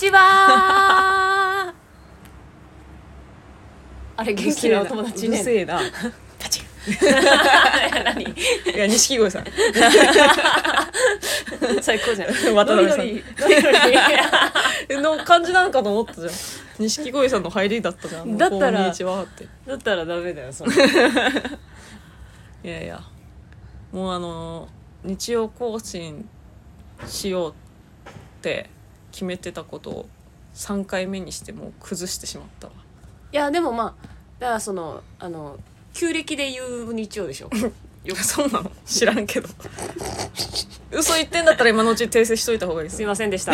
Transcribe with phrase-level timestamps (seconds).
[0.00, 1.74] ちは。
[4.16, 5.36] あれ元気なお友達ね。
[5.36, 5.78] うるせえな。
[6.38, 6.64] パチン
[8.04, 8.26] 何い
[8.76, 9.44] や錦鯉さん。
[11.82, 12.28] 最高じゃん。
[12.54, 13.22] 渡辺さん。
[15.02, 16.32] の感じなんかと思ったじゃん。
[16.78, 18.38] 錦鯉さんの入りだったじゃん。
[18.38, 19.46] だったらこんにちはって。
[19.66, 20.72] だったらダメだよそれ。
[22.64, 23.02] いやいや。
[23.92, 24.68] もうあの
[25.04, 26.26] 日曜更新
[27.06, 27.54] しようっ
[28.40, 28.70] て
[29.12, 30.06] 決めてたことを
[30.54, 32.72] 3回目にしてもう崩してしまったわ。
[33.32, 35.58] いやでもまあだからそのあの
[35.92, 37.50] 旧暦で言う日曜でしょ？
[38.02, 39.48] よそうなの知らんけど。
[40.92, 43.52] 嘘言ってんだったら今のうちに訂正しといた方がいいですすいませんでした。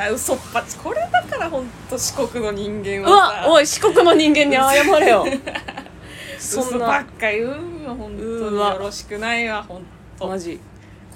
[0.00, 0.76] あ嘘っぱち。
[0.76, 3.48] これだから本当四国の人間うはさ。
[3.48, 5.26] わおい四国の人間に謝れよ。
[6.38, 8.68] そ ん嘘ばっなか言うんよ本当うわ。
[8.70, 9.82] によろしくないわ本
[10.18, 10.28] 当。
[10.28, 10.60] マジ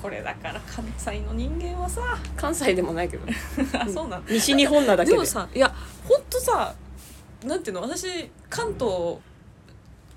[0.03, 2.19] これだから関西の人間はさ。
[2.37, 3.25] 関西でもないけど
[3.79, 4.33] あそうなんだ。
[4.33, 5.13] 西日本なだけで。
[5.13, 5.73] でもさいや
[6.09, 6.75] 本当さ
[7.45, 9.19] なんていうの私関東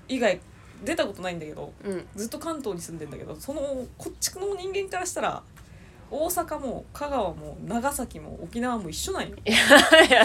[0.08, 0.40] 以外
[0.84, 2.06] 出たことないんだけどうん。
[2.16, 3.60] ずっと関東に住んでんだけどその
[3.96, 5.42] こっちの人間からしたら
[6.10, 9.36] 大阪も香川も長崎も沖縄も一緒なんよ。
[9.44, 9.50] い
[10.10, 10.24] や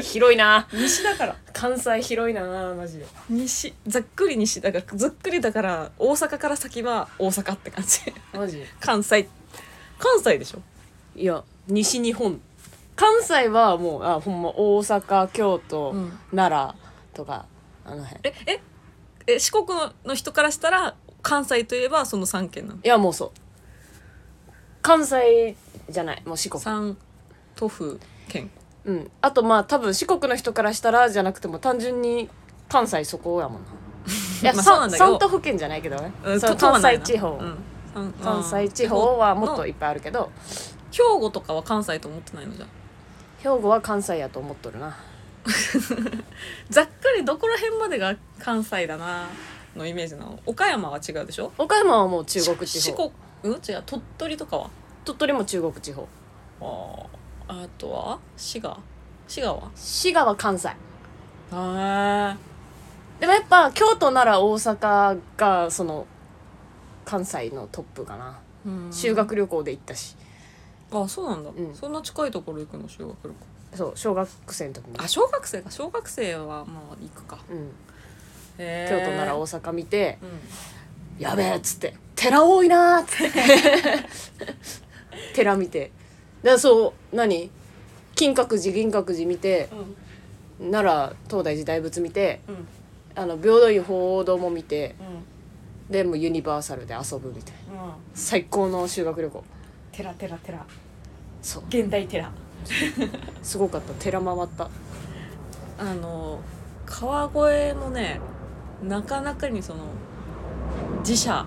[0.00, 0.66] 広いな。
[0.72, 1.36] 西だから。
[1.52, 3.06] 関西広いなマジで。
[3.28, 4.60] 西ざっくり西。
[4.60, 8.00] だからざっくりだから大阪から先は大阪って感じ。
[8.32, 9.28] マジ関西。
[9.98, 10.62] 関西でしょ？
[11.14, 12.40] いや西日本。
[12.96, 16.18] 関西はもうあほんま大阪京都、うん。
[16.34, 16.74] 奈良
[17.14, 17.46] とか
[17.84, 18.30] あの辺。
[18.30, 18.60] ええ
[19.26, 22.80] え四国のの人からしたら関西といえばその3県なの？
[22.82, 23.30] いやもうそう
[24.82, 25.56] 関西
[25.88, 26.22] じゃない？
[26.24, 26.62] もう四国。
[26.62, 26.96] 三
[27.56, 27.98] 都府
[28.28, 28.50] 県。
[28.84, 29.10] うん。
[29.20, 32.28] あとまあ多分四国の人からしたらじゃなくても単純に
[32.68, 33.68] 関西そこやもんな。
[34.42, 35.10] いや、まあそうなんだけど。
[35.10, 37.04] 三都府県じゃないけどね、うん関ととはないな。
[37.04, 37.58] 西地方、うん。
[37.94, 40.30] 三関西地方はもっといいっぱいあるけど。
[40.90, 42.66] 兵庫とかは関西と思ってないのじゃ
[43.40, 44.96] 兵庫は関西やと思っとるな。
[46.70, 49.26] ざっくりどこら辺までが関西だな
[49.76, 50.38] のイメージなの？
[50.46, 51.52] 岡山は違うでしょ？
[51.58, 53.10] 岡山はもう中国地四方
[53.42, 53.60] 国うん？
[53.60, 53.82] 違う。
[53.86, 54.70] 鳥取とかは？
[55.14, 56.08] 鳥取も中国地方。
[56.60, 57.64] あー。
[57.64, 58.78] あとは滋賀？
[59.26, 59.70] 滋賀は？
[59.74, 60.68] 滋賀は関西。
[61.50, 62.36] あ
[63.20, 66.06] でもやっぱ京都奈良大阪がその
[67.06, 68.92] 関西のトップかな、うん。
[68.92, 70.14] 修学旅行で行ったし。
[70.92, 71.74] あそうなんだ、うん。
[71.74, 72.88] そんな近いところ行くの？
[72.88, 73.34] 修学旅行。
[73.76, 74.98] そう小学生の時に。
[74.98, 75.70] あ小学生か。
[75.70, 77.38] 小学生はまあ行くか。
[77.50, 77.70] うん、
[78.58, 80.40] へ京都奈良を大阪見てうん
[81.18, 83.40] 「やべえ」っつって「寺多いな」っつって
[85.34, 85.90] 寺見て。
[86.42, 87.50] だからそう何？
[88.14, 89.68] 金閣寺銀閣寺見て
[90.58, 92.54] 奈良東大寺大仏見てうん。
[92.54, 92.68] うん
[93.16, 95.92] あの平等院鳳凰堂も見てうん。
[95.92, 97.82] でもうユニバーサルで遊ぶみたいな。
[97.82, 97.90] うん。
[98.14, 99.44] 最高の修学旅行。
[99.90, 100.64] 寺寺寺。
[101.42, 101.64] そう。
[101.68, 102.30] 現代寺。
[103.42, 103.92] すごかった。
[103.94, 104.68] 寺回った。
[105.80, 106.38] あの
[106.86, 108.20] 川越もね
[108.82, 109.80] なかなかにその
[111.00, 111.44] 自社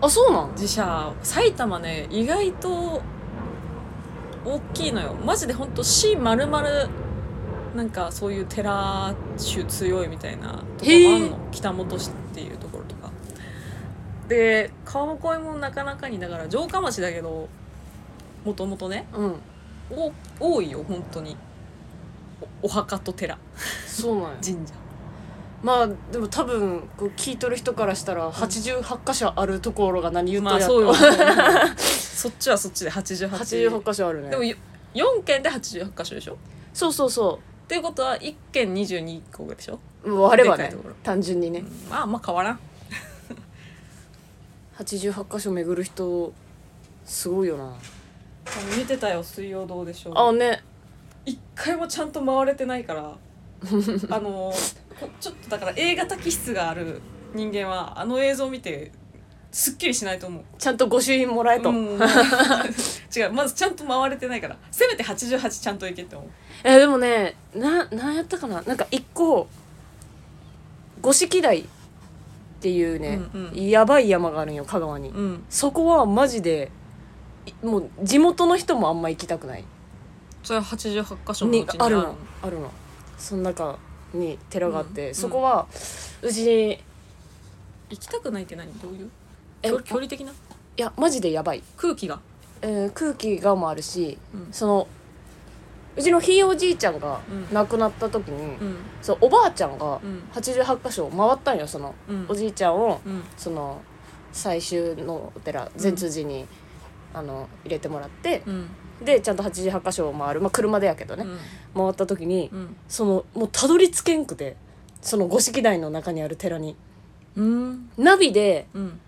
[0.00, 0.52] あそうなん？
[0.52, 3.02] 自社埼玉ね意外と
[4.44, 5.14] 大きいのよ。
[5.14, 6.88] マジでほんと市まるまる
[7.76, 13.10] なんかそういう寺種強いみたいなとこもあへーんの北本市っていうところとか。
[14.28, 17.48] で川越もなかなかにだから城下町だけど
[18.44, 19.34] もともとねうん。
[19.90, 21.36] お多いよ本当に。
[22.62, 23.36] おお墓と寺。
[23.86, 24.36] そうなんや。
[24.42, 24.74] 神社
[25.62, 30.94] まあでも多分こう聞いとる人からしたら88箇所あるところが何言うとやまあそうよ
[31.76, 34.30] そっちはそっちで88 88箇所あるね。
[34.30, 34.56] でもよ
[34.94, 36.36] 4県で88箇所でしょ？
[36.72, 40.94] そうそうそっていうことは1県22個でしょ、うもうあればねでかいところ。
[41.02, 41.60] 単純にね。
[41.60, 42.58] うんまあまあ変わらん。
[44.78, 46.32] 88箇所巡る人
[47.04, 47.72] すごいよな。
[48.76, 50.14] 見てたよ水曜どうでしょう。
[50.16, 50.62] あね。
[51.26, 53.12] 一回もちゃんと回れてないから。
[54.10, 54.54] あのこ
[55.20, 57.00] ちょっとだから映画気質がある
[57.34, 58.92] 人間はあの映像を見て
[59.52, 60.44] すっきりしないと思う。
[60.58, 61.98] ちゃんと御朱印もらえと、うん。
[63.14, 63.32] 違う。
[63.32, 66.28] まずちゃんと回れてないからせめて88ちゃんといけって思う。
[66.62, 68.62] えでもねななんやったかな。
[68.62, 69.48] なんか一個
[71.00, 71.64] 五色台っ
[72.60, 73.68] ていうね、うんうん。
[73.68, 75.44] やばい山があるんよ香川に、うん。
[75.50, 76.70] そこはマジで
[77.46, 79.64] いもう地元の人もあんま行きたくない。
[80.44, 81.96] それは88箇所のにうちにある。
[81.96, 82.16] のあるの。
[82.42, 82.70] あるの。
[83.18, 83.78] その中
[84.12, 85.14] に寺があって、うん。
[85.14, 85.66] そこは
[86.22, 86.82] うちに
[87.90, 88.72] 行きたくないって何？
[88.80, 89.10] どういう？
[89.62, 90.32] え距距離的な？
[90.32, 90.34] い
[90.76, 92.20] やマジでやばい、空気が？
[92.62, 94.48] えー空気がもあるしうん。
[94.52, 94.88] その
[95.96, 97.54] うちのひいおじいちゃんがうん。
[97.54, 98.76] 亡くなった時に、うん。
[99.02, 100.22] そうおばあちゃんがうん。
[100.32, 102.26] 88箇所回ったんよそのうん。
[102.28, 103.24] おじいちゃんをうん。
[103.36, 103.80] その
[104.32, 106.46] 最終のお寺善通寺に
[107.12, 108.68] あの入れてもらってうん
[109.04, 111.24] でちゃんと88箇所を回る、まあ、車でやけどね、
[111.74, 111.84] うん。
[111.84, 112.76] 回った時にうん。
[112.88, 114.56] そのもうたどり着けんくて。
[115.02, 116.76] その五色台の中にある寺に。
[117.34, 117.90] うん。
[117.96, 119.00] ナビでうん。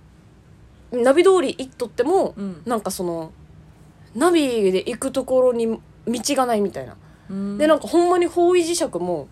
[1.05, 2.62] ナビ通り行っとっても、うん。
[2.65, 3.31] なんかその
[4.15, 6.97] ナビで行くところに道がないみたいな、
[7.29, 7.59] うん。
[7.59, 9.29] でなんかほんまに方位磁石も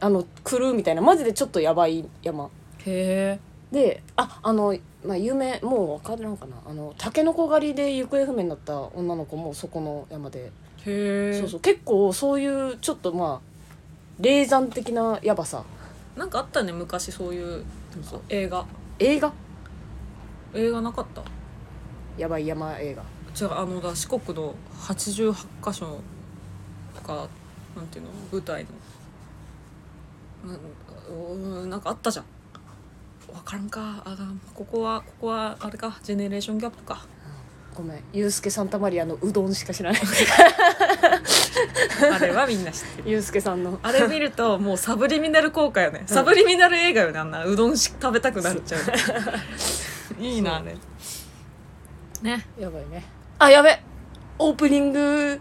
[0.00, 1.02] あの来るみたいな。
[1.02, 2.46] マジでちょっとやばい山。
[2.46, 2.48] へ
[2.86, 3.40] え
[3.72, 6.56] でああのまあ有名もう分からんかな。
[6.66, 10.50] あのタケノコ狩りで行方不明になった女の子もそこの山で、へ
[10.86, 11.38] え。
[11.38, 11.60] そうそう。
[11.60, 13.48] 結構そういうちょっとまあ
[14.20, 15.64] 霊山的なやばさ。
[16.16, 17.64] なんかあったね昔そういう
[18.02, 18.20] そう。
[18.28, 18.64] 映画。
[18.98, 19.32] 映画？
[20.54, 21.22] 映画なかった？
[22.16, 23.02] やばい山映画。
[23.38, 25.32] 違うあのだ四国の88
[25.70, 26.00] 箇所
[27.06, 27.28] が
[27.76, 28.10] なんていうの？
[28.32, 28.70] 舞台の。
[30.50, 30.60] なん
[31.62, 32.24] うんなんかあったじゃん
[33.32, 34.02] 分からんか。
[34.04, 34.16] あ
[34.54, 35.98] ここはここはあれか。
[36.02, 37.06] ジェネレーションギャップか。
[37.74, 38.02] ごめん。
[38.12, 40.00] ユースケ・サンタマリアのうどんしか知らない。
[42.12, 43.10] あれはみんな知ってる。
[43.10, 43.78] ユースケさんの。
[43.82, 47.18] あれ見るともうサブリミナル効果よね、サブリミナル映画よね。
[47.20, 48.80] あんなうどんし食べたくなっちゃう。
[50.20, 50.76] いいなあれ。
[52.22, 52.46] ね。
[52.58, 53.04] やばいね。
[53.38, 53.80] あやべ。
[54.40, 55.40] オープニング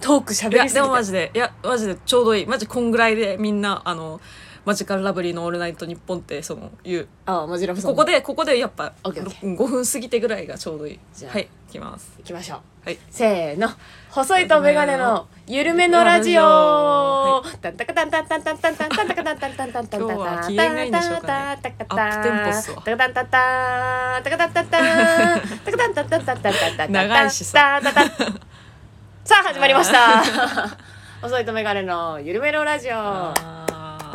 [0.00, 1.30] トークい喋りすぎてやでもマジで。
[1.34, 2.46] いやマジでちょうどいい。
[2.46, 4.20] マジこんぐらいでみんなあの
[4.66, 7.08] マジカルラブリーの「オールナイトニッポン」ってその言う。
[7.24, 10.98] あマジラブさんここでここでやっぱオッケーオッケ5分過ぎてぐらいがちょうどいい。
[11.14, 12.12] じゃあはいいきます。
[12.18, 12.58] 行きましょう。
[12.86, 12.98] はい。
[13.08, 13.70] せーの。
[14.10, 17.44] 細いとメガネの緩めのラジオ。
[17.62, 28.40] タンタカタンタンタンタンタンタンタンタカタンタンタンタンタンタン今日は機嫌がいいんでしょうかねアップテンポっすわタカタンタンタンタカタンタンタンタカタンタンタンタンタンタンタン長いしさタンタンタン
[29.24, 30.24] さあ始まりました
[31.22, 33.65] 細いとメガネの緩めのラジオあ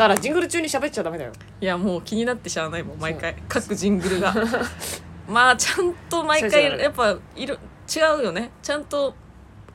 [0.01, 1.31] だからジングル中に喋っちゃダメだよ。
[1.61, 3.35] いやもう気になってしゃあないもん毎回。
[3.47, 4.33] 各ジングルが。
[5.29, 8.49] まあちゃんと毎回やっぱいる違うよね。
[8.63, 9.13] ちゃんと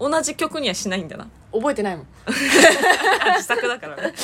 [0.00, 1.28] 同じ曲にはしないんだな。
[1.52, 2.06] 覚えてないもん。
[2.26, 2.31] あ
[3.38, 4.14] 自作だからね。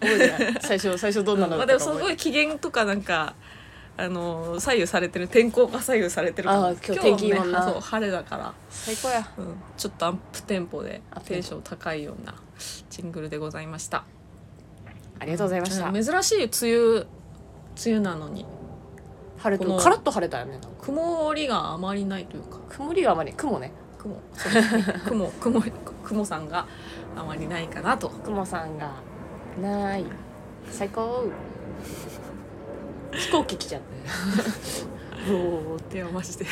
[0.00, 0.56] 覚えてない。
[0.62, 3.34] 最初最初どんなのまあだったか覚えてでもすごい機嫌とかなんか
[3.96, 6.64] あの左右されてる天候が左右されてるから。
[6.64, 7.64] あー今日天気いいもんな。
[7.64, 9.30] ねそう晴れだから、最高や。
[9.38, 12.34] うん、ちょっとアップテンポでテンション高いような
[12.90, 14.02] ジングルでございました
[15.18, 15.88] ありがとうございました。
[15.88, 17.06] うん珍しい梅雨梅
[17.86, 18.46] 雨なのに。
[19.38, 22.58] 晴れことのカラッと晴れたよね曇りがあまりないというか。
[22.68, 23.72] 曇りがあまり雲ね。
[23.98, 24.52] 雲そう
[25.08, 25.62] 雲雲
[26.04, 26.66] 雲さんが
[27.16, 28.08] あまりないかなと。
[28.08, 28.92] 雲さんが
[29.60, 30.04] ない。
[30.70, 31.24] 最高。
[33.12, 33.86] 飛行機来ちゃって。
[35.32, 36.46] おーいやマジで。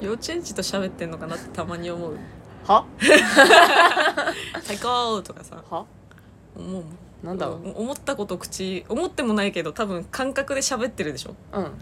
[0.00, 2.16] 幼稚園児と喋ってんのかなってたまに思う。
[2.66, 2.84] は
[4.62, 5.62] 「最高!」とかさ。
[5.70, 5.84] は？
[6.56, 6.84] 思う
[7.22, 7.56] なんだろう。
[7.62, 11.34] うん思ったこと口思ってもないけど多分感覚で喋ってるでしょ。
[11.52, 11.72] うん。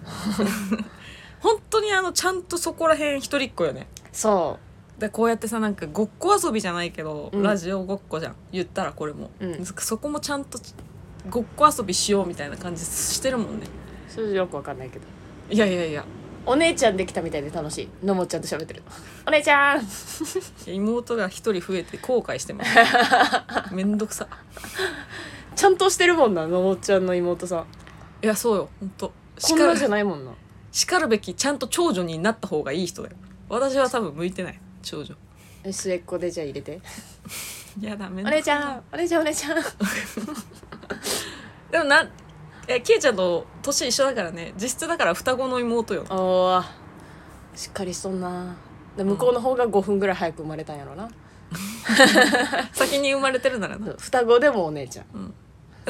[1.41, 3.89] 本当にあのちゃんとそこら辺一人っ子よね。
[4.13, 4.59] そ
[4.99, 7.43] でこうやってさなんかごっこ遊びじゃないけど、うん。
[7.43, 8.37] ラジオごっこじゃん。
[8.53, 9.65] 言ったらこれも、うん。
[9.65, 10.59] そこもちゃんと
[11.29, 13.67] ごっこ遊びしようみたいな感じしてるもんね。
[13.67, 15.05] うそれよくわかんないけど。
[15.51, 16.05] いやいやいや
[16.47, 17.89] お姉ちゃんできたみたいで楽しい。
[18.05, 18.83] のもちゃんと喋ってる。
[19.27, 19.83] お姉ちゃん。
[20.67, 22.71] 妹が一人増えて後悔してます。
[23.75, 24.29] めんどくさ。
[25.57, 27.67] ちゃんとしてるもんなのもちゃんの妹さん。
[28.25, 28.69] いやそうよ。
[28.79, 29.13] 本当。
[29.43, 30.33] こんなじゃないもんな。
[30.71, 33.17] しかるべきちゃんと長女になった方がいい人だよ。
[33.49, 34.61] 私は多分向いてない。
[34.83, 35.15] 長女。
[35.65, 36.81] え末っ子でじゃあ入れて。
[37.81, 39.57] い やだめお姉ちゃんお姉ちゃんお姉ちゃん。
[41.73, 42.09] でもな
[42.69, 44.53] えキエちゃんと年一緒だからね。
[44.61, 46.05] 実質だから双子の妹よ。
[46.11, 46.65] おー。
[47.55, 48.57] しっかりしとんな。
[48.97, 51.11] で向こうの方が5分ぐらい早く生まれたんやろな、
[52.73, 53.93] 先に生まれてるならな。
[53.99, 55.35] 双子でもお姉ちゃん。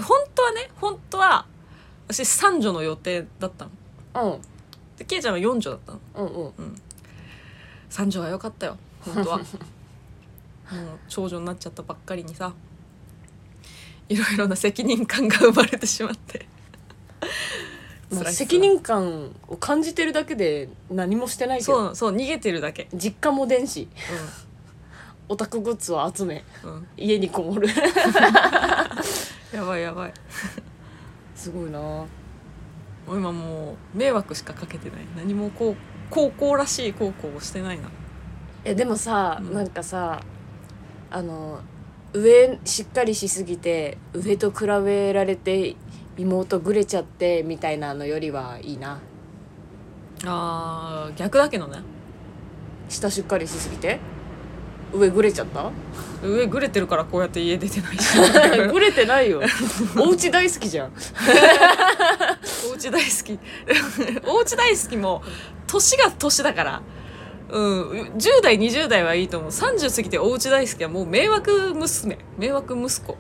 [0.03, 1.47] 本当はね本当は
[2.09, 3.67] 私三女の予定だった
[4.15, 4.35] の。
[4.35, 4.43] うん。
[4.97, 6.01] でキエちゃんは四女だったの。
[6.29, 6.47] うん。
[6.47, 6.83] うん。
[7.89, 8.77] 三女は良かったよ。
[9.01, 9.39] 本当は。
[10.73, 12.53] もう長女になっちゃったばっかりにさ
[14.09, 16.47] いろいろな責任感が生まれてしまって
[18.11, 21.87] 責任感を感じてるだけで何もしてないけど。
[21.87, 22.89] そうそう逃げてるだけ。
[22.95, 23.89] 実家も電子。
[25.29, 26.45] オタクグッズを集め。
[26.63, 27.69] うん、うん、家にこもる。
[29.53, 30.15] やばいやばい。
[31.35, 31.79] すごいな。
[31.79, 32.07] も
[33.09, 35.01] う今もう迷惑しかかけてない。
[35.17, 35.77] 何もこう
[36.11, 37.89] 高校らしい高校をしてないな。
[38.65, 39.55] えでもさ、うん。
[39.55, 40.23] なんかさ
[41.11, 41.61] あの
[42.13, 45.77] 上しっかりしすぎて上と比べられて
[46.17, 49.01] 妹ぐれちゃってみたいなのよりはいいな。
[50.25, 51.79] あー逆だけどね。
[52.89, 53.99] 下しっかりしすぎて？
[54.95, 55.71] 上ぐれちゃった？
[56.23, 58.17] 上ぐれてるからこうやって家出てないし。
[58.73, 59.43] ぐれてないよ。
[59.99, 60.93] お家大好きじゃん。
[62.71, 63.39] お家大好き。
[64.27, 65.23] お家大好きも
[65.67, 66.83] 年が年だから。
[67.49, 69.51] うん10代20代はいいと思う。
[69.51, 72.19] 30過ぎてお家大好きはもう迷惑娘。
[72.39, 73.17] 迷惑息子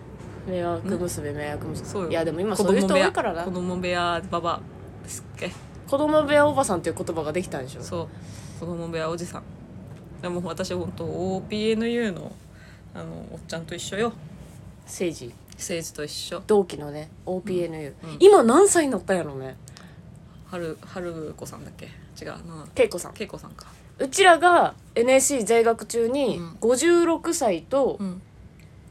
[0.47, 1.85] 迷惑娘迷惑娘。
[1.85, 2.11] そうよ。
[2.11, 3.45] いやでも今そういう人多いからな。
[3.45, 4.61] 子供部屋ババ
[5.03, 5.51] ですっけ。
[5.89, 7.83] 子供部屋おばさんっていう言葉ができたんでしょ？
[7.83, 8.09] そう。
[8.61, 9.43] 子供部屋おじさん。
[10.23, 12.33] でも私本当 OPNU の
[12.95, 14.13] あのおっちゃんと一緒よ。
[14.85, 16.43] 政治政治と一緒。
[16.47, 18.17] 同期のね OPNU、うん。
[18.21, 19.57] 今何歳になったんやろね？
[20.49, 21.87] 春春子さんだっけ？
[22.21, 22.67] 違うな。
[22.75, 23.15] 恵子さん。
[23.19, 23.67] 恵子さんか。
[23.99, 26.51] うちらが NSC 在学中にうん。
[26.61, 28.23] 56歳とうん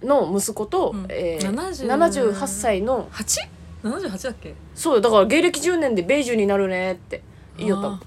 [0.04, 1.06] の息子と、うん。
[1.10, 4.56] えー70 78歳の 8?78 だっけ？
[4.74, 7.24] そうよだから芸歴10年で米寿になるねって
[7.58, 8.00] 言いよったの。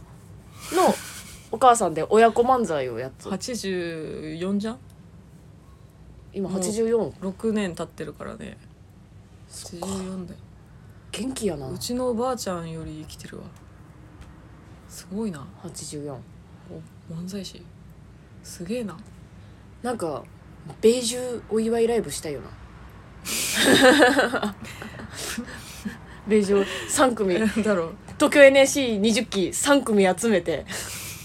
[1.50, 3.28] お母さんで親子漫才をやつ。
[3.28, 4.78] 84じゃん？
[6.34, 8.58] 今もう84 6年経ってるからね。
[9.50, 10.40] 84だよ。
[11.10, 11.70] 元気やな。
[11.70, 13.44] うちのおばあちゃんより生きてるわ。
[14.88, 15.46] すごいな。
[15.64, 17.64] 84お漫才師。
[18.42, 18.96] すげえな。
[19.82, 20.22] なんか
[20.80, 22.46] 米寿お祝いライブしたいよな。
[26.26, 27.38] 米寿3組。
[27.62, 27.94] だろう。
[28.18, 30.66] 東京 NSC20 期3組集めて。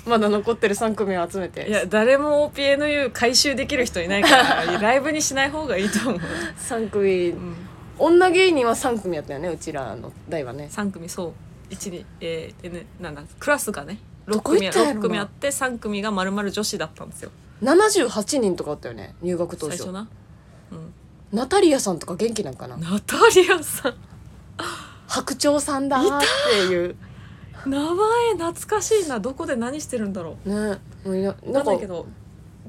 [0.06, 1.68] まだ残ってる3組を集めて。
[1.68, 6.22] いや誰も OPNU 回収できる人いないから ライブにしない方がいいと思う、
[6.58, 7.30] 3組。
[7.30, 7.56] うん、
[7.98, 10.70] 女芸人は3組やったよねうちらの代はね。
[10.72, 11.28] 3組そ
[11.70, 11.74] う。
[11.74, 15.00] 1にえー、N なんだクラスがね6どこ組行ったんやろな。
[15.00, 17.32] 6組あって3組がまるまる女子だったんですよ
[17.64, 19.78] 78人とかあったよね入学当初。
[19.78, 20.08] 最初な、
[20.72, 20.94] うん、
[21.32, 22.78] ナタリアさんとか元気なんかな？
[22.78, 23.96] ナタリアさん。
[25.08, 26.22] 白鳥さんだーっ
[26.68, 26.96] ていう。
[27.66, 29.20] 名前懐かしいな。
[29.20, 30.80] どこで何してるんだろね。
[31.06, 32.08] もういなうなんんだけど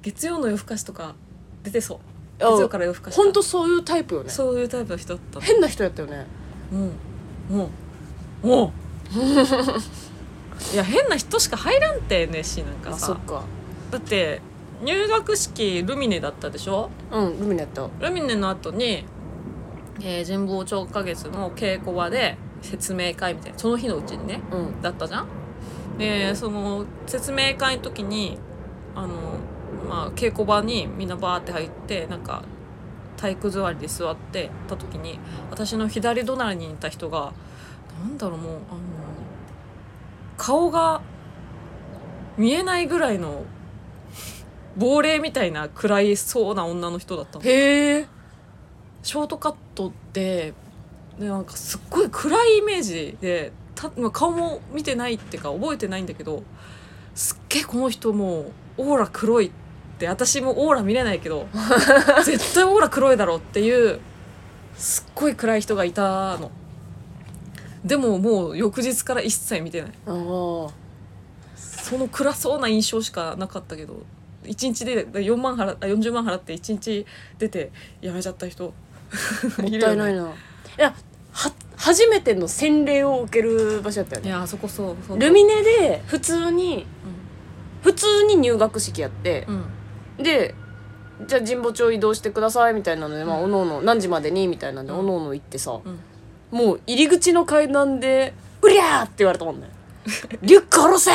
[0.02, 1.14] 月曜の夜更かしとか
[1.62, 1.98] 出てそう。
[2.40, 4.30] あ月曜から夜更かしほんとそういうタイプよね。
[4.30, 5.40] そういうタイプの人だった。
[5.40, 6.26] 変な人やったよね。
[6.72, 7.56] うん。
[7.56, 7.70] も
[8.42, 8.46] う。
[8.46, 8.70] もう。
[10.72, 12.96] いや変な人しか入らんって NSC なんかさ。
[12.96, 13.42] あそっか。
[13.90, 14.40] だって
[14.84, 16.90] 入学式ルミネだったでしょ？
[17.10, 17.88] うんルミネやった。
[18.00, 19.04] ルミネの後に、
[20.00, 24.82] えー神保町花月の稽古場で説明会みたいなその日のうちにねうん。
[24.82, 25.28] だったじゃん？
[25.98, 28.38] でその説明会の時に
[28.94, 29.08] あの
[29.88, 32.42] まあ稽古場にみんなバーって入ってなんか
[33.16, 35.18] 体育座りで座ってた時に
[35.50, 37.32] 私の左隣にいた人が
[38.02, 38.80] なんだろうもうあの
[40.36, 41.00] 顔が
[42.36, 43.44] 見えないぐらいの
[44.76, 48.06] 亡霊みたいな暗いそうな女の人だったへえ
[49.02, 50.54] ショートカットで
[51.18, 56.42] でなんかすっごい暗いイメージでたまあ顔も見てないっていうか覚えてないんだけど
[57.14, 59.50] すっげえこの人もうオーラ黒いっ
[59.98, 61.46] て私もオーラ見れないけど
[62.24, 64.00] 絶対オーラ黒いだろうっていう
[64.76, 66.50] すっごい暗い人がいたの
[67.84, 69.92] でももう翌日から一切見てない
[71.54, 74.02] その暗そうな印象しかなかったけど
[74.44, 77.06] 1日で4万払あ40万払って1日
[77.38, 77.70] 出て
[78.02, 78.64] 辞めちゃった人。
[79.62, 80.26] もったいないな、い
[80.76, 80.94] や
[81.32, 84.28] は初めての洗礼を受ける場所だったよね。
[84.28, 85.18] いやあそこそうそう。
[85.18, 86.86] ルミネで普通に
[87.82, 90.22] 普通に入学式やってう、ん。
[90.22, 90.54] で
[91.28, 94.98] じゃあ神保町移動してくださいみたいなので、まあ、うんおのおの何時までにみたいなんで、うん。
[95.00, 96.58] おのおの行ってさ、うん。
[96.58, 98.32] もう入り口の階段で
[98.62, 99.68] 「うりゃー!」って言われたもんね
[100.42, 101.10] 「リュック下ろせ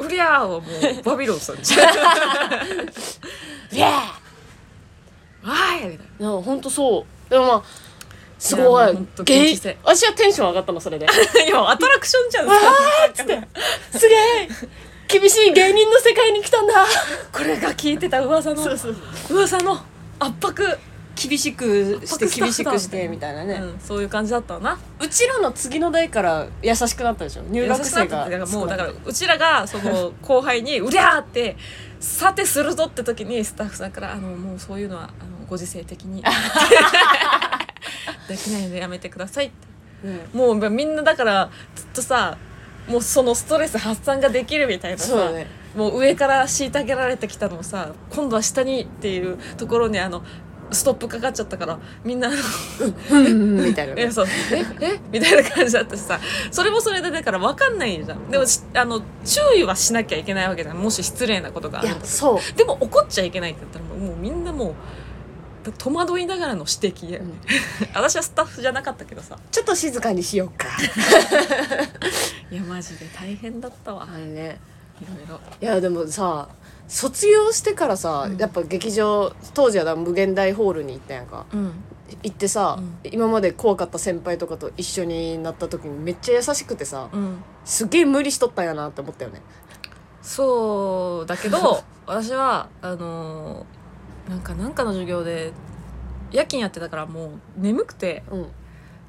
[0.00, 0.62] うりゃーはもう
[1.02, 1.88] バビロンさんじゃん
[3.72, 5.48] リャー!
[5.48, 7.30] わーいみたい」いやほんとそう。
[7.30, 7.62] でもまあ
[8.38, 8.84] すごい。
[8.84, 9.76] いやもうほんとゲイ現地性。
[9.84, 11.06] 私はテンション上がったのそれで。
[11.06, 11.12] な
[11.48, 12.48] 今アトラクションじゃん。
[13.98, 14.48] すげえ
[15.08, 16.86] 厳しい芸人の世界に来たんだ。
[17.32, 18.62] これが聞いてた噂の。
[18.62, 18.96] そうそう。
[19.30, 19.80] 噂の
[20.20, 20.78] 圧迫、
[21.18, 24.78] 厳しくして厳しくしてみたいなね、うん、そういう感じだったな。
[25.00, 27.42] うちらの次の代から優しくなったでしょ？
[27.50, 28.46] 入学生が。
[28.46, 31.56] もうだからうちらがその 後輩に「うりゃー!」って
[31.98, 36.22] 「さてするぞ」って時にスタッフさんから「あのもうそういうのはあのご時世的に。
[38.28, 39.54] できないのでやめてください」って。
[40.04, 40.28] うん。
[40.32, 42.36] もうみんなだからずっとさ
[42.86, 45.46] もうそのストレス発散ができるみたいなさね。
[45.76, 50.22] もう上から虐げられてきたのをさ今度は下にっていうところにあの
[50.70, 54.02] ストップかかっちゃったからみんなみたいなね。
[54.08, 54.26] えそう。
[54.52, 55.00] ええ？
[55.10, 56.20] みたいな感じだったしさ。
[56.50, 58.30] それもそれでだから分かんないじゃん。
[58.30, 60.76] でもしあの注意はしなきゃいけないわけじゃん。
[60.76, 62.56] もし失礼なことがあいるそう。
[62.56, 64.74] でも怒っちゃいけないって言ったらもうみんなもう
[65.72, 67.10] 戸惑いながらの指摘。
[67.10, 67.32] で、ん。
[67.94, 69.38] 私はスタッフじゃなかったけどさ。
[69.50, 70.66] ちょっと静かにしようか。
[72.50, 74.08] いやマジで大変だったわ。
[74.12, 74.60] あれね。
[75.00, 75.40] いろいろ。
[75.60, 76.48] いやでもさ
[76.88, 78.36] 卒業してからさ、うん。
[78.38, 81.44] やっぱ劇場当時はだ無限大ホールに行ったやんか。
[81.52, 81.72] うん。
[82.22, 82.98] 行ってさ、うん。
[83.12, 87.42] 今まで怖かった先輩とかと一緒になった時にめっちゃ優しくてさうん。
[87.64, 89.42] すげえ無理しとったんやなって思ったよね。
[90.22, 95.52] そうだけど 私はあのーなんかなんかの授業で
[96.32, 98.46] 夜勤やってたからもう眠くてうん。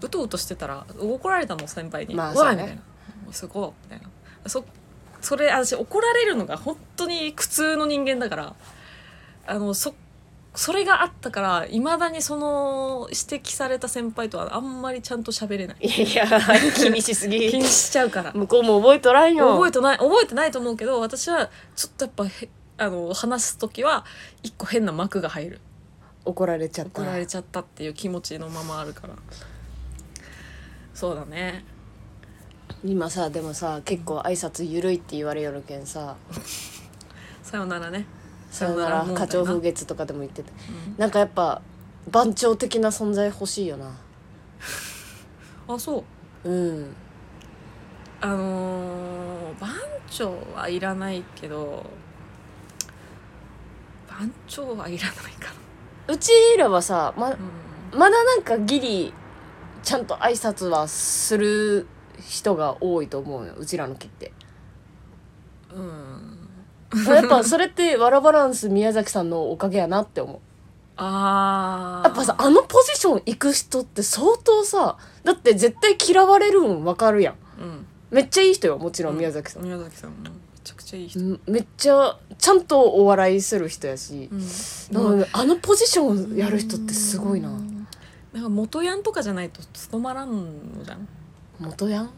[0.01, 2.62] うとうとしてたら怒られたの先輩に「おい!」まあそうね。
[2.63, 2.81] みたいな
[3.25, 4.09] 「もうそこ」みたいな。
[4.50, 4.63] そ
[5.22, 8.56] それ私怒られるのが本当に苦痛の人間だから
[9.46, 9.94] あのそ
[10.56, 15.78] それがあったからいまだにその指摘された先輩とはあんまりちゃんと喋れない。
[15.82, 16.26] いや
[16.76, 17.50] 気にしすぎ。
[17.50, 18.34] 気にしちゃうから。
[18.34, 19.54] 向こうも覚えとらんよ。
[19.54, 24.06] 覚えてない覚えてないと思うけど私はちょっとやっぱへあの話す時は
[24.42, 25.62] 一個変な幕が入る。
[26.26, 27.02] 怒られちゃった。
[27.04, 29.14] 怒られちゃったっていう気持ちのままあるから。
[30.94, 31.64] そうだね
[32.84, 36.16] 今さでもさ結構挨拶ゆるいって言われよるけんさ。
[37.44, 38.06] さよならね。
[38.52, 40.96] さよなら問題花鳥風月とかでも言ってたうん。
[40.98, 41.62] なんかやっぱ
[42.10, 43.92] 番長的な存在欲しいよな。
[45.68, 46.04] あそ
[46.44, 46.50] う。
[46.50, 46.96] うん。
[48.22, 49.20] あのー
[49.60, 49.70] 番
[50.10, 51.86] 長はいらないけど
[54.10, 55.54] 番長はいらないか
[56.08, 57.38] うちらはさまな、
[57.94, 59.14] まだなんかギリ
[59.84, 61.88] ちゃんと挨拶はする
[62.28, 64.32] 人が多いと思うようちらの木って。
[65.74, 66.50] うん、
[66.92, 70.40] うん、やっぱそれってわらバランス宮崎さんのおかげやなって思う。
[70.98, 72.08] あー。
[72.08, 77.36] やっぱさあのポジション行く人って相当さだって絶対嫌われるん分かるやん。
[77.62, 77.86] うん。
[78.12, 80.18] めっちゃいい人よもちろん宮崎さん、宮崎さんも。
[80.24, 80.30] め
[80.64, 81.42] ちゃくちゃいい人、うん。
[81.48, 85.26] めっちゃちゃんとお笑いする人やし、うん。
[85.32, 87.50] あのポジションやる人ってすごいな。
[88.34, 90.32] なんか元ヤンとかじゃないと務まらん
[90.78, 91.08] のじゃん
[91.60, 92.10] 元ヤン？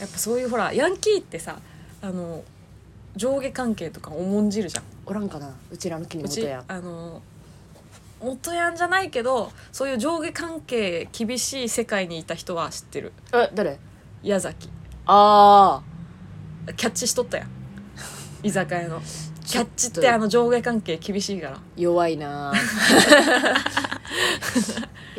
[0.00, 1.58] やっぱそういうほらヤンキーってさ
[2.02, 2.42] あの
[3.16, 4.84] 上下関係とか重んじるじゃん。
[5.06, 6.64] おらんかなうちらの木にうち元ヤン。
[6.68, 7.22] あの
[8.20, 13.12] 元ヤンじゃないけどそういう上下関係厳しい世界にいた人は知ってる。
[13.32, 13.78] え誰？
[14.22, 14.68] 矢崎。
[15.06, 15.82] あ
[16.76, 17.48] キャッチしとったやん。
[18.42, 19.02] 居酒屋の。
[19.44, 21.56] キャッチってあの上下関係厳しいから。
[21.56, 22.52] ー弱いな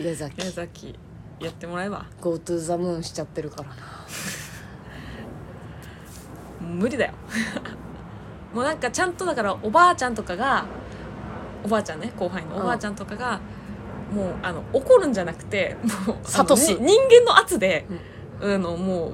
[0.02, 0.42] 矢崎。
[0.46, 0.98] 矢崎
[1.40, 2.06] やってもらえば。
[2.22, 3.76] Go to the moon しちゃってるからな。
[6.62, 7.14] 無理だよ。
[8.54, 10.66] もうなんかちゃんとだからおばあちゃんとかが
[11.64, 13.40] おばあちゃんね後輩のおばあちゃんとかが、
[14.14, 17.86] もうあの怒るんじゃなくてもうあの諭すに人間の圧で、
[18.42, 19.14] あのも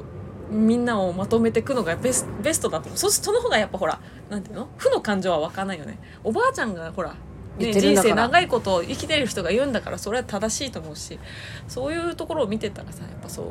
[0.51, 2.87] うみんなをまとめていくのがベスベストだと。
[2.87, 4.69] 思うそその方がやっぱほらなんていうの？
[4.77, 5.97] 負の感情は湧かないよね。
[6.23, 7.15] おばあちゃんがほら、
[7.57, 11.19] ね、人生長いこと生きてる人が言うんだからそれは正しいと思うし
[11.67, 13.45] そういうところを見てたらさやっぱそう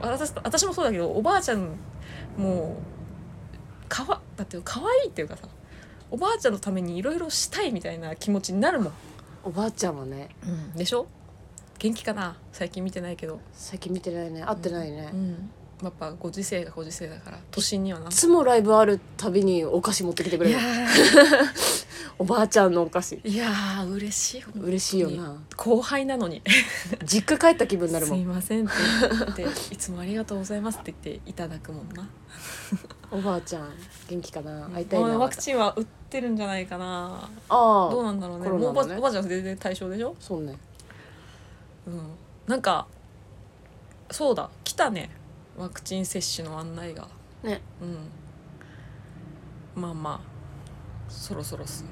[0.00, 1.76] 私私もそうだけどおばあちゃん
[2.36, 2.76] も
[3.84, 5.48] うかわだって可愛いっていうかさ
[6.10, 8.92] おばあちゃんのためにいろいろしたいみたいな気持ちになるもん、
[9.42, 10.28] おばあちゃんはね。
[10.76, 11.08] でしょ？
[11.80, 12.36] 元気かな？
[12.52, 14.42] 最近見てないけど、最近見てないね。
[14.42, 15.50] 会ってないね、いうん、
[15.82, 18.08] やっぱご時世がご時世だから都心にはな。
[18.08, 20.58] つもライブあるたびにお菓子持ってきてくれる。
[22.18, 23.16] おばあちゃんのお菓子。
[23.16, 25.36] ーいやー嬉しい嬉しいよな。
[25.54, 26.40] 後輩なのに。
[27.04, 28.20] 実家帰った気分になるすもん。
[28.20, 28.72] いませんって
[29.42, 32.08] 言って いつもありがとうございますって言っていただくもんな。
[33.10, 33.68] おばあちゃん
[34.08, 34.66] 元気かな？
[34.72, 35.18] 会いたいな。
[35.18, 37.28] ワクチンは打ってるんじゃないかな。
[37.50, 38.44] ああどうなんだろうね。
[38.46, 38.50] ね。
[38.50, 40.16] もうおばおばあちゃんは全然対象でしょ？
[40.18, 40.56] そうね。
[41.86, 42.00] うん。
[42.46, 42.86] なんか
[44.10, 44.48] そうだ。
[44.64, 45.10] 来たね
[45.56, 47.08] ワクチン接種の案内が。
[47.42, 47.60] ね。
[47.80, 49.80] うん。
[49.80, 50.36] まあまあ。
[51.08, 51.84] そろそろっす。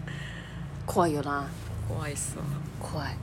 [0.86, 1.48] 怖いよな。
[1.88, 2.44] 怖いっすわ。
[2.80, 3.16] 怖い。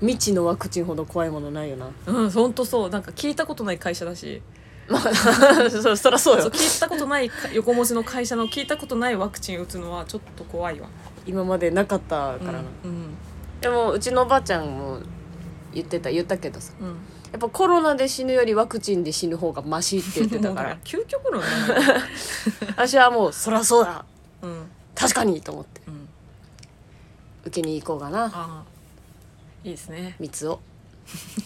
[0.00, 1.90] 未知のワクチンほど怖いものないよな。
[2.06, 2.90] うんほんとそう。
[2.90, 4.42] なんか聞いたことない会社だし。
[4.88, 5.00] まあ
[5.70, 6.42] そそらそうよ。
[6.42, 10.88] そう聞いたことないか横文字の会社の聞いたことないワクチン打つのはちょっと怖いわ。
[11.26, 13.14] 今までなかったからな、うん。
[13.60, 14.98] でもうちのおばあちゃんも
[15.72, 16.72] 言ってた言ったけどさ。
[16.80, 16.96] うん、
[17.36, 20.78] やっぱコロナで死ぬよりワクチンで死ぬ方がマシって言ってたから。
[20.84, 21.82] 究極論なんだよ
[22.74, 24.06] 私はもうそらそうだ。
[24.40, 24.70] うん。
[24.94, 25.82] 確かにと思って。
[25.86, 26.08] うん。
[27.44, 28.64] 受けに行こうかな。
[29.64, 30.16] いいですね。
[30.18, 30.60] 三つを。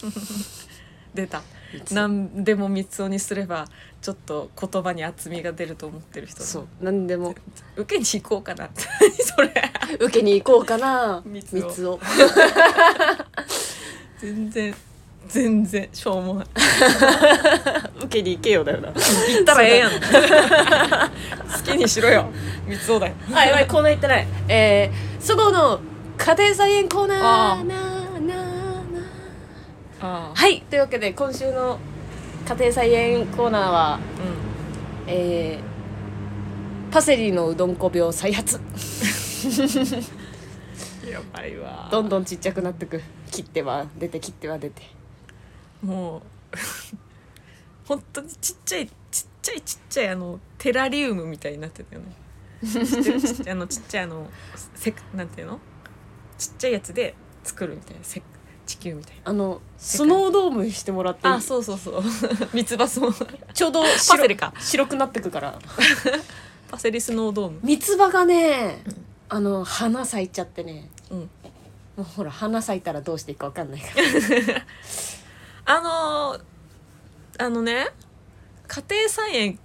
[1.12, 1.42] 出た。
[1.90, 3.66] 何でも三つにすれば
[4.00, 6.66] ちょっと言葉に厚みが出ると思ってる人だそう。
[6.80, 7.34] 何でも。
[7.74, 8.70] 受けに行こうかな。
[9.36, 9.72] それ。
[9.98, 11.20] 受けに行こうかな。
[11.26, 11.62] 三つを。
[11.62, 12.00] 三つを。
[14.20, 14.72] 全然
[15.32, 16.46] 全然しょうもない。
[18.04, 18.88] 受けに行けよだよな。
[18.88, 18.94] 行
[19.42, 19.92] ったらええやん。
[19.92, 19.98] 好
[21.64, 22.26] きにしろよ。
[22.66, 23.14] 三つをだよ。
[23.32, 24.26] あやばいコーナー行ってない。
[24.48, 25.80] えー、そごうの
[26.18, 27.18] 家庭菜園コーナー。
[27.22, 27.78] あーなー
[28.26, 28.38] なー
[30.02, 31.78] なーはいというわけで今週の
[32.48, 34.00] 家庭菜園コーナーはう
[35.06, 38.58] えー、パセリのうどんこ病再発。
[38.58, 38.62] ん
[41.08, 41.88] やばいわ。
[41.90, 43.00] どんどんちっちゃくなってく。
[43.30, 44.82] 切っては出て切っては出て
[45.82, 46.22] もう
[47.86, 52.14] 本当にちっちゃいちっちゃいちっちゃいあのテラリウムみたいになってたよね。
[52.62, 54.30] 知ってるちっちゃいあのちっちゃいあの
[54.74, 55.60] せなんていうの？
[56.38, 58.22] ちっちゃいやつで作るみたいなせ
[58.66, 59.22] 地球みたいな。
[59.24, 62.02] あのスノードームしてもらってあそうそうそう。
[62.52, 64.52] 三つ葉スノーちょうどパ白セリか。
[64.60, 65.58] 白くなってくから。
[66.70, 67.60] パセリスノードーム。
[67.62, 68.82] 三つ葉がね
[69.28, 70.90] あの花咲いちゃってね。
[71.10, 71.18] うん。
[71.18, 71.28] も
[71.98, 74.02] うほら花咲いたらどうしていいか分かんないから
[75.70, 76.42] あのー
[77.38, 77.86] あのね
[78.66, 79.58] 家庭菜園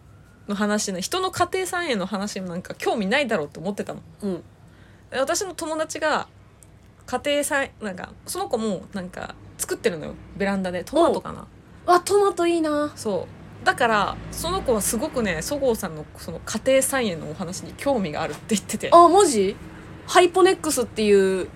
[0.47, 4.01] の話ね人の家庭菜園の話なんか興味ないだろうって思ってたの。
[4.21, 4.43] うん。
[5.09, 6.27] で私の友達が
[7.07, 10.13] 家庭菜なんかその子もなんか作ってるのよ。
[10.37, 10.83] ベランダで。
[10.83, 11.47] トマトかな。
[11.87, 12.93] あトマトいいな。
[12.95, 13.27] そ
[13.63, 13.65] う。
[13.65, 18.89] だからその子はすごくねそごうさんのその家庭菜園のお話に興味があるって言ってて。
[18.93, 19.55] あマジ
[20.05, 21.49] ハイポネックスっていう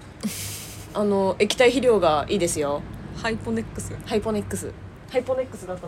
[0.96, 2.82] あの液体肥料がいいですよ
[3.22, 3.94] ハイポネックス。
[3.94, 4.72] へハイポネックス。
[5.10, 5.82] ハイポネックスだった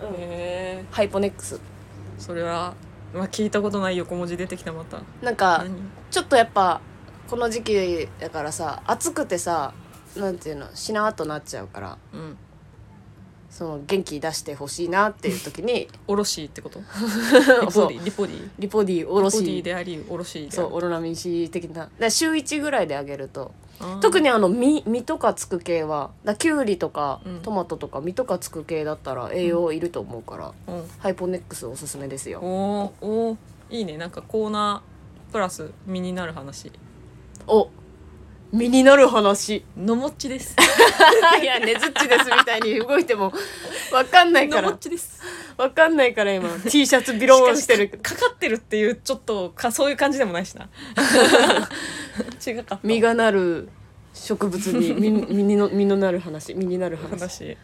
[0.00, 0.14] 思う。
[0.14, 1.60] うんえハイポネックス。
[2.18, 2.74] それは、
[3.12, 5.02] まあ、聞いたことない横文字出てきたまた。
[5.22, 5.74] なんか何？
[6.10, 6.80] ちょっとやっぱ
[7.28, 9.72] この時期だからさ暑くてさ
[10.16, 12.36] なんていうのしなーっとなっちゃうからうん。
[13.50, 16.80] その元気出してほしいなっていう時におろしってこと？
[17.64, 18.50] リポディリポディ？
[18.58, 21.88] リポディおろリポディしでありおろしそうオロナミン C 的な。
[22.10, 23.52] 週1ぐらいであげると
[24.00, 27.42] 特にあの実実とかつく系はだきゅうりとかうん。
[27.42, 30.88] トマトとか実とかつく系だったら栄養いると思うから、うん。
[30.98, 32.40] ハイポネックスおすすめですよ。
[32.40, 33.36] おーおー
[33.70, 33.96] いいね。
[33.96, 36.70] なんかコーナープラス身になる話。
[37.46, 37.68] お
[38.54, 39.64] 身になる話。
[39.76, 40.54] のもっちです。
[41.42, 43.32] いやねずっちですみたいに動いても
[43.92, 45.20] わかんないかのもらっちです。
[45.56, 46.48] わかんないから今。
[46.70, 47.88] T シャツビローンしてる。
[48.00, 50.68] かかってるっていうちょっとかそういう感じでもないしな。
[52.46, 52.78] 違かった。
[52.84, 53.68] 実がなる
[54.12, 56.54] 植物に実実にの実のなる話。
[56.54, 57.18] 実になる話。
[57.18, 57.56] 話。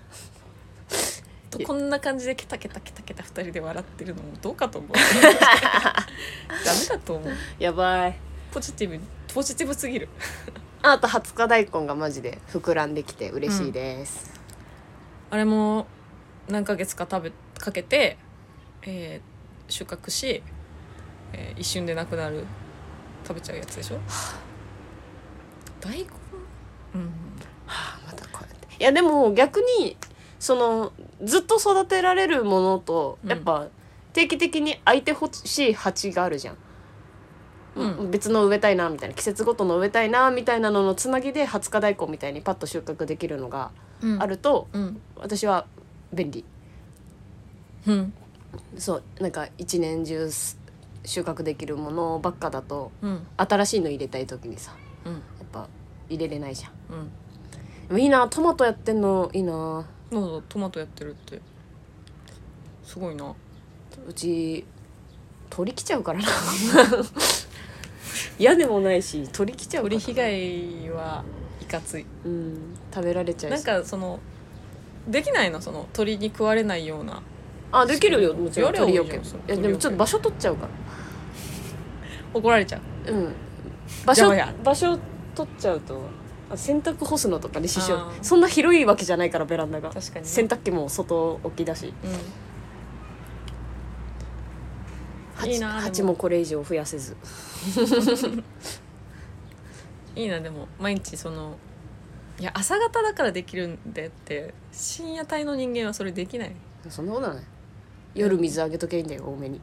[1.50, 4.90] とこんな感じでケタケタケタケタ二人で笑ってるのもどうかと思う。
[4.92, 7.32] ダメだと思う。
[7.60, 8.16] やばい。
[8.50, 8.98] ポジティブ
[9.32, 10.08] ポジティブすぎる
[10.82, 14.40] ああと20日大根がマジで膨らんできて嬉しいです、
[15.30, 15.86] あれも
[16.48, 18.16] 何ヶ月か食べかけて、
[18.82, 19.30] えー
[19.72, 20.42] 収穫し、
[21.32, 22.44] えー一瞬でなくなる
[23.26, 23.98] 食べちゃうやつでしょ？
[25.80, 26.00] 大根？
[26.94, 27.00] うん。
[27.66, 28.76] はあまたこうやって。
[28.80, 29.96] いやでも逆に
[30.40, 33.30] そのずっと育てられるものとうん。
[33.30, 33.68] やっぱ
[34.12, 36.56] 定期的に空いてほしい鉢があるじゃん
[38.10, 43.70] 別の植えたいなみたいな季節ごとの植えたいなみたいなののつなぎで20日大根みたいにパッと収穫できるのが
[44.02, 44.22] うん。
[44.22, 45.00] あると、うん。
[45.16, 45.66] 私は
[46.12, 46.44] 便利。
[47.86, 48.12] うん。
[48.76, 50.58] そうなんか一年中す
[51.04, 53.26] 収穫できるものばっかだとうん。
[53.36, 55.12] 新しいの入れたい時にさうん。
[55.12, 55.68] やっぱ
[56.08, 56.72] 入れれないじゃん。
[56.98, 57.08] うん。
[57.88, 59.86] でもいいなトマトやってんのいいな。
[60.10, 61.40] なんだトマトやってるって。
[62.84, 63.34] すごいな。
[64.06, 64.64] うち
[65.50, 66.26] 鳥来ちゃうからな
[68.40, 71.22] 嫌でもないし鳥来ちゃう鳥被害は
[71.60, 72.06] いかつい。
[72.24, 72.74] うん。
[72.92, 73.64] 食べられちゃうし。
[73.64, 74.18] なんかその
[75.06, 75.60] できないの？
[75.60, 77.22] その鳥に食われないような。
[77.70, 78.72] あできるよもちろん。
[78.72, 80.68] 鳥よけいやでもちょっと場所取っちゃうか
[82.32, 82.80] 怒られちゃう。
[83.10, 83.34] らうん。
[84.06, 84.98] 場所場所
[85.34, 86.00] 取っちゃうと
[86.50, 88.02] あ洗濯干すのとかに支障。
[88.22, 89.90] そんな広いわけじゃないからベランダが。
[89.90, 90.30] 確かにね。
[90.30, 91.92] 洗濯機も外置きだし。
[95.42, 95.50] うん。
[95.50, 95.80] いいなでも。
[95.80, 97.16] 鉢もこれ以上増やせず
[100.16, 101.56] いいなでも毎日その
[102.38, 106.52] いや朝方だからできるんでって深夜帯の人間はそれできない。
[106.88, 107.44] そんなことない。
[108.14, 109.60] 夜水あげとけばいいんだよ多めに。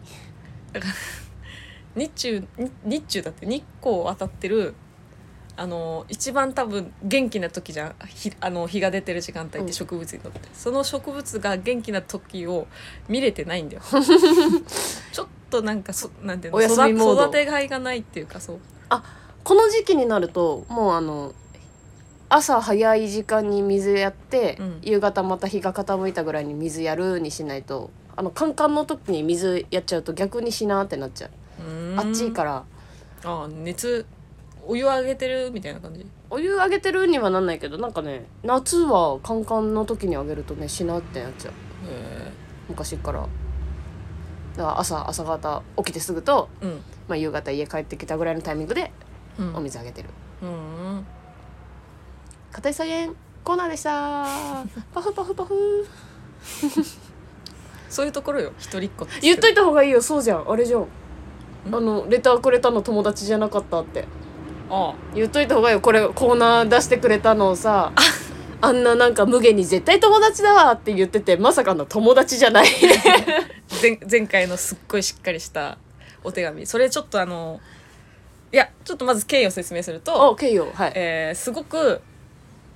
[1.96, 2.48] 日中に
[2.86, 4.76] 日中だって日光当たってる
[5.60, 7.96] あの一番多分元気な時じゃん。
[8.08, 9.66] ひあの日が出てる時間帯っうん。
[9.66, 12.68] て植物にとって、その植物が元気な時を
[13.10, 13.82] 見れてないんだよ。
[15.12, 18.60] ちょっとなんかそなんていうの育てがいがないっていうかそう。
[19.44, 21.34] この時期になるともうあの
[22.30, 24.80] 朝早い時間に水やって、うん。
[24.84, 31.32] 夕方また日が傾いたぐらいに水やるにしないとあのカンカンの時に水やっちゃうと逆にしなってなっちゃう、
[31.98, 32.64] あっちいから。
[33.24, 34.06] ああ熱
[34.68, 36.06] お湯あげてるみたいな感じ？
[36.30, 41.54] お湯あげてるにはなんないけどなんかね夏はカンカンの時にあげるとねしなってなっちゃう。
[41.54, 42.32] へ
[42.70, 43.22] 昔から。
[43.22, 43.30] だか
[44.58, 46.72] ら朝朝方起きてすぐと、えうん。
[47.08, 48.92] まあ、夕方家帰ってきたぐらいのタイミングで
[49.40, 49.56] うん。
[49.56, 50.10] お水あげてる。
[50.42, 51.06] うん
[52.52, 54.26] 家庭菜園コーナーでした。
[54.94, 55.88] パフパフパフ。
[57.88, 58.52] そういうところよ。
[58.58, 59.22] 一人っ子って。
[59.22, 60.02] 言っといた方がいいよ。
[60.02, 60.52] そうじゃん。
[60.52, 60.82] あれじゃん。
[60.82, 60.86] ん。
[61.72, 64.02] あのレターくれたの友達じゃなかったって。
[64.02, 64.06] あ
[65.14, 67.94] 言っといた方がいいよこれコーナー出してくれたのをさ
[68.62, 72.68] あんななんか無限に絶対友達だわって言っててまさかの友達じゃない。
[73.82, 75.78] 前前回のすっごいしっかりした
[76.24, 76.66] お手紙。
[76.66, 77.60] それちょっとあの
[78.52, 80.92] いやちょっとまず経緯を説明するとおケイオはい。
[80.96, 82.02] えーすごく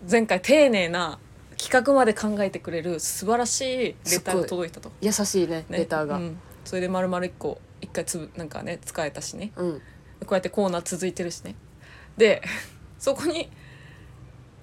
[0.10, 1.18] 前回丁寧な
[1.58, 3.76] 企画まで考えてくれる素晴らしい
[4.12, 5.80] レターが届いたと、優しいねね。
[5.80, 6.18] レターが。
[6.18, 6.40] うん。
[6.66, 9.52] それで丸々1個1回つぶなんかね使えたしね。
[9.56, 9.82] うん。
[10.22, 11.56] こうやってコーナー続いてるしね
[12.18, 12.42] で
[13.00, 13.50] そこに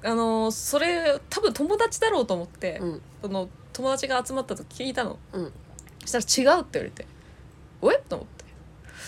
[0.03, 5.53] あのーそれ多分友達だろうと思って、うんその友達が集まったと聞いたのうん
[6.05, 7.07] そしたら違うって言われて
[7.83, 8.45] 「おえ?」と思って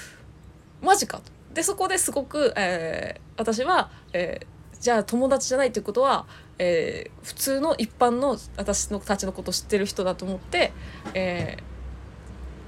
[0.83, 1.25] 「マジか」と。
[1.55, 4.47] でそこですごく、えー私は、えー
[4.81, 6.27] じゃあ友達じゃないっていうことは、
[6.59, 10.73] えー普通の一般の私のたちのことを知ってる人だと思って、
[11.15, 11.63] えー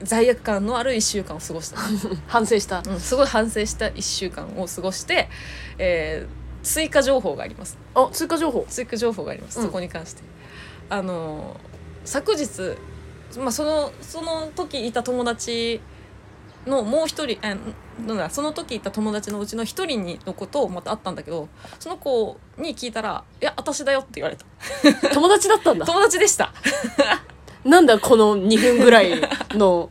[0.03, 1.79] 罪悪感のある1週間を過ごした、
[2.27, 2.83] 反省した。
[2.87, 5.29] うん、すごい反省した1週間を過ごして、
[5.79, 7.77] えー追加情報があります。
[7.95, 8.65] あ追加情報。
[8.69, 9.67] 追加情報があります、うん。
[9.67, 10.23] そこに関して。
[10.88, 11.57] あの
[12.05, 12.77] 昨日、
[13.38, 15.81] まあ、そのその時いた友達
[16.67, 17.57] のもう一人あ
[18.07, 21.49] なんだその時いた友達のうちの一人にのことをまた会ったんだけど
[21.81, 24.45] その子に聞いたら「いや私だよ」って言われた。
[25.15, 25.87] 友達だったんだ。
[25.87, 26.53] 友達でした
[27.64, 29.20] なんだこの2分ぐらい
[29.51, 29.88] の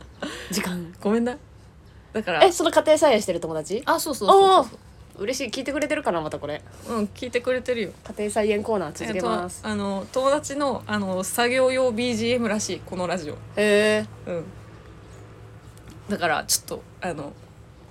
[0.50, 0.94] 時間？
[1.00, 1.36] ごめんな。
[2.12, 2.44] だから。
[2.44, 3.82] えその家庭菜園してる友達？
[3.86, 4.68] あそうそうそうおー。
[5.18, 5.50] 嬉しい。
[5.50, 6.62] 聞いてくれてるかなまたこれ。
[6.86, 7.90] そううん聞いてくれてるよ。
[8.04, 9.58] 家庭菜園コーナー続けます。
[9.58, 13.34] えっとあの友達のあの作業用 BGM らしいこのラジオ。
[13.34, 14.44] へえうん。
[16.08, 17.32] だからちょっとあの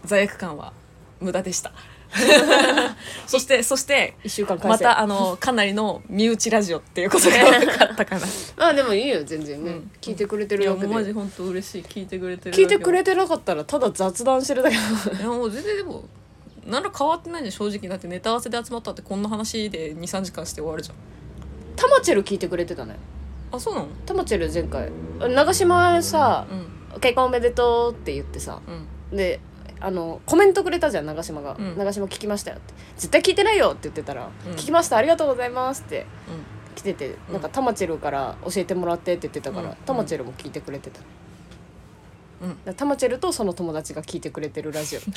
[0.05, 0.73] 罪悪感は
[1.19, 1.71] 無駄でした
[3.25, 8.27] そしてそして1週間またあのかなりの身内ラジオっていうことが分かったかな。
[8.67, 9.91] あでもいいよ全然ね、うん。
[10.01, 10.87] 聞いてくれていやるわけで。
[10.87, 11.83] もうマジ本当嬉しい。
[11.83, 14.79] 聞いてくれてる聞いてくれててなかったらただ雑談してるだけい
[15.21, 16.03] やもう全然でも
[16.65, 20.95] 何ら変わってないじゃん正直だってネタ合わせで集まったってこんな話で23時間して終わるじゃん。
[21.75, 22.97] タマチェル聞いてくれてたね。
[23.51, 23.87] あそうなの？
[24.05, 24.91] タマチェル前回。
[25.33, 28.59] 長島さうん「結婚おめでとう」って言ってさ。
[29.11, 29.17] うん。
[29.17, 29.39] で
[29.81, 31.77] あのコメントくれたじゃん長島が「うん。
[31.77, 34.51] 長島聞きましたよ」って「絶対聞いてないよ」って言ってたら「うん。
[34.53, 36.05] 聞きましたありがとうございます」ってうん。
[36.75, 37.33] 来てて、うん。
[37.33, 39.75] なんかタマチェルから教えてもらってって言ってたから、うん。
[39.85, 41.01] タマチェルも聞いてくれてた、
[42.41, 42.73] うん。
[42.75, 44.99] タマチェルとその友達が聞いてくれてるラジオ。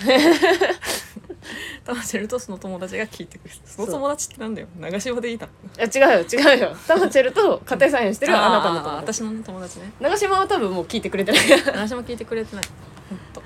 [1.84, 3.60] タマチェルとその友達が聞いてくれる。
[3.64, 4.68] その友達ってなんだよ。
[4.80, 6.76] 長島でいいだいや違うよ違うよ。
[6.88, 9.20] タマチェルと家庭菜園してるあなたの友達。
[9.20, 9.92] 私の友達ね。
[10.00, 11.48] 長島は多分もう聞いてくれてない。
[11.48, 12.64] 長島聞いてくれてない。
[13.10, 13.42] 本当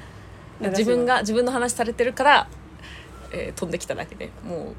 [0.61, 2.49] 自分が自分の話されてるから、
[3.33, 4.31] えー飛んできただけで。
[4.44, 4.75] もう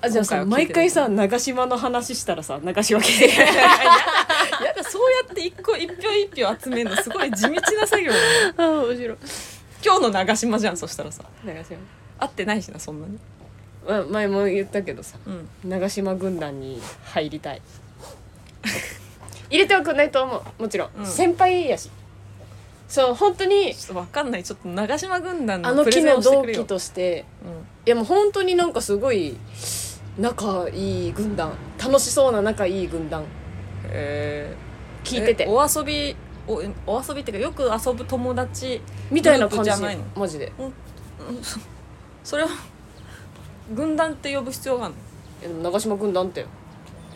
[0.00, 8.24] あじゃあさ毎回さ長島の話したらさ長島聞いてやだそうやって一個一票一票集めるのすごい地道な作業だね。
[8.58, 9.18] ああ面白い。
[9.84, 11.24] 今日の長島じゃんそしたらさ。
[11.44, 11.78] 長島。
[12.18, 13.18] 会ってないしなそんなに。
[13.86, 15.48] ま前も言ったけどさうん。
[15.64, 17.62] 長島軍団に入りたい。
[19.50, 20.62] 入れてはくんないと思う。
[20.62, 21.06] もちろん、うん。
[21.06, 21.90] 先輩やし
[22.86, 24.44] そう本当にちょっと分かんない。
[24.44, 27.24] ちょっと長島軍団あの木のプレゼンの同期をしてくれよ、として。
[27.44, 27.50] うん。
[27.50, 27.54] い
[27.86, 29.36] やもう本当になんかすごい
[30.18, 31.52] 仲いい軍団。
[31.82, 33.24] 楽しそうな仲いい軍団。
[33.86, 35.44] えー聞いてて。
[35.44, 36.16] えお遊び
[36.46, 40.04] おお遊びっていうかよく遊ぶ友達みたいな感じグループじゃないの？
[40.16, 40.52] マジで。
[40.58, 41.58] うんそ
[42.24, 42.48] それは
[43.74, 45.00] 軍団って呼ぶ必要があるの？
[45.40, 46.44] いやでも長島軍団って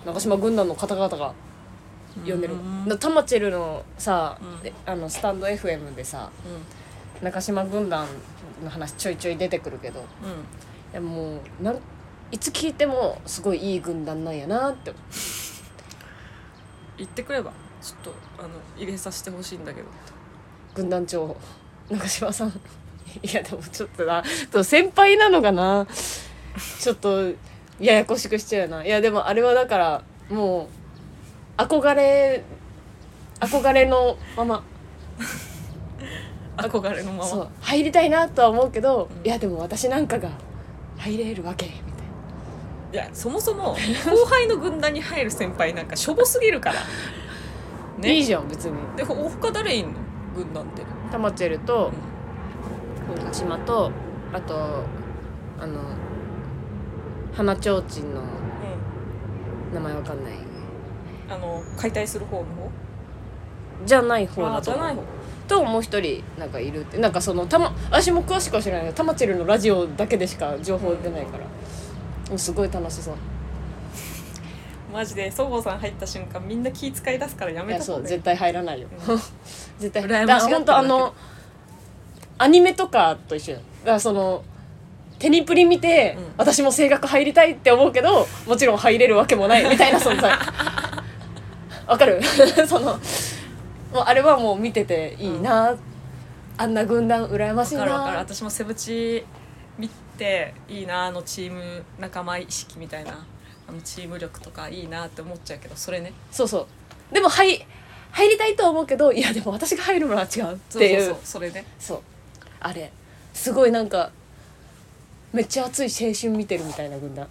[0.07, 1.33] 長島軍団の方々が
[2.16, 2.55] 呼んでる。
[2.55, 2.88] うん。
[2.88, 4.62] だタマチェルのさ、うん。
[4.62, 6.31] であのスタンド FM でさ
[7.23, 8.07] 中島軍団
[8.62, 10.05] の話ちょいちょい出てくるけど。
[10.23, 10.31] うん。
[10.31, 10.37] うん
[10.90, 11.79] いやもうなん
[12.31, 14.92] いつ聞いてもすごいいい軍団なんやなって。
[16.97, 17.53] 言ってくれば。
[17.81, 19.88] ちょっとあの入れさせてほしいんだけど。
[20.75, 21.37] 軍団長
[21.90, 22.49] 中島さん。
[23.23, 24.23] いやでもちょっとな
[24.62, 25.87] 先輩なのかな。
[26.81, 27.29] ちょっと
[27.81, 28.85] ややこしくしちゃうよな。
[28.85, 30.68] いやでもあれはだからもう
[31.59, 32.42] 憧れ
[33.40, 34.62] 憧れのまま。
[36.57, 37.25] 憧れのまま。
[37.25, 37.49] そう。
[37.61, 39.27] 入りたいなとは思うけど、うん。
[39.27, 40.31] いやでも私なんかが
[40.97, 41.83] 入れるわけみたい
[42.92, 46.77] いやそもそも後輩の軍団に入る先輩なんかしょぼすぎるから。
[48.01, 48.75] な、いいじゃん別に。
[48.97, 49.90] でほ他誰いんの
[50.35, 50.83] 軍団って？
[51.11, 51.90] タマチェルと
[53.25, 53.90] 中島と
[54.33, 54.85] あと
[55.61, 55.81] あの
[57.35, 58.21] 花ちょうちんの
[59.73, 60.48] 名前わかんない
[61.29, 62.71] あの解体する方の方？
[63.87, 65.03] じゃない方あだとゃない方。
[65.47, 71.45] ともう一人なんかいるってなんかそのたま私も詳しくは知らないけどタマチェルのラジオだけでしか情報出ないから、
[72.29, 73.14] もうすごい楽しそう。
[74.93, 79.19] マジでそごうさん入った瞬間みんな気使い出すからやいめた方がいいやそう絶対入らないよ、うん。
[79.79, 81.14] 絶対羨ましがってるだから本当あの
[82.38, 83.59] アニメとかと一緒よ。
[83.81, 84.43] だからその
[85.19, 86.25] テニプリ見て、うん。
[86.37, 90.33] 私も声楽入りたいって思うけどもちろん入れるわけもないみたいな存在
[91.88, 92.20] わかる？
[92.68, 92.92] その
[93.92, 95.74] もうあれはもう見てていいな、
[96.57, 98.12] あんな軍団羨ましいわかるわかる。
[98.14, 99.24] な私もセブチ
[99.79, 103.24] 見ていいなあのチーム仲間意識みたいな。
[103.68, 106.12] あのチーム力とかいいなって思っちゃうけどそれね。
[106.31, 106.66] そうそ
[107.11, 107.14] う。
[107.14, 107.64] でも入
[108.12, 111.16] 入りたいとは思うけどいやでも私が入るのは違うっていうそうそう。
[111.24, 111.64] それね。
[111.79, 112.01] そう。
[112.61, 112.90] あれ。
[113.35, 114.11] すごいなんか
[115.35, 117.29] めっちゃ熱い青春見てるみたいな軍団。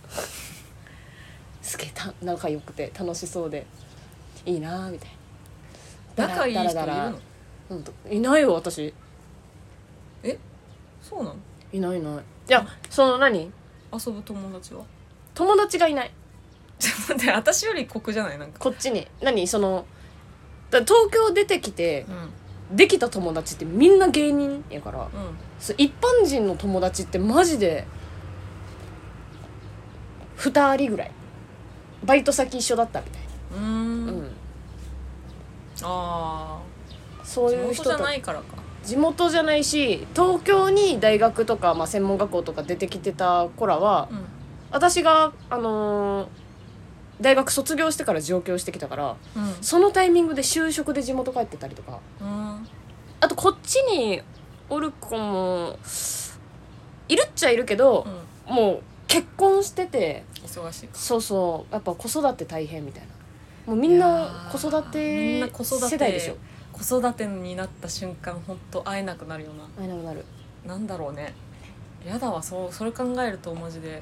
[1.64, 3.66] すげえた仲良くて楽しそうで
[4.48, 5.10] いいなーみたい
[6.16, 6.28] な。
[6.28, 7.20] 仲いい人いるだらだらの
[8.10, 8.94] いないよ私。
[11.02, 11.36] そうなの？
[11.74, 12.14] いないいない。
[12.16, 13.52] いやその何？
[13.94, 14.84] 遊ぶ友達は？
[15.34, 16.12] 友達がいない。
[16.80, 18.40] ちょっと待って私より酷じゃない？
[18.40, 18.60] なんか。
[18.60, 19.08] こっちに。
[19.22, 19.46] 何？
[19.48, 19.86] その
[20.72, 22.06] だ東京出てきて
[22.70, 22.78] うん。
[22.78, 25.04] できた友達ってみんな芸人やから。
[25.04, 25.10] うん。
[25.60, 27.86] そう一般人の友達ってマジで
[30.38, 31.12] 2人ぐらい。
[32.04, 33.22] バイト先一緒だったみたい
[33.58, 33.97] うな、ーん
[35.82, 36.60] うん、あ
[37.24, 38.46] そうあ地元じゃないからか
[38.84, 44.26] 地元じゃないし東京に大学とか、まあ、専門学校とか出てきてた子らはうん。
[44.70, 46.28] 私が、あのー
[47.20, 49.54] 大学卒業してから上京してきたからうん。
[49.62, 52.00] そのタイミングで就職で地元帰ってたりとか。
[52.22, 52.68] うん。
[53.20, 54.22] あとこっちに
[54.70, 55.80] おる子も
[57.10, 58.06] いるっちゃいるけど
[58.48, 58.56] う、ん。
[58.56, 60.96] もう結婚してて忙しいか。
[60.96, 61.74] そうそう。
[61.74, 63.08] やっぱ子育て大変みたいな
[63.68, 66.38] もうみんいな子育て世代でしょ？
[66.72, 70.26] 子育てになった瞬間本当会えなくなるよあいなくなる。
[70.66, 71.34] ななんだろうね。
[72.06, 74.02] やだわそうそれ考えるとマジで。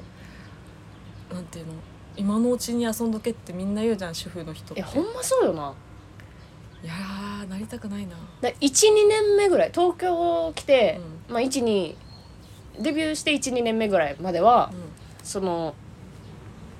[1.32, 1.72] なんていうの？
[2.16, 4.80] 今のうちに遊んどけってみんな言うじゃん主婦の人って。
[4.80, 5.74] えほんまそうよな。
[6.84, 8.16] いやーなりたくないな。
[8.42, 11.96] 12年目ぐらい東京来て、うまあ12
[12.80, 15.74] デビューして12年目ぐらいまでは、うその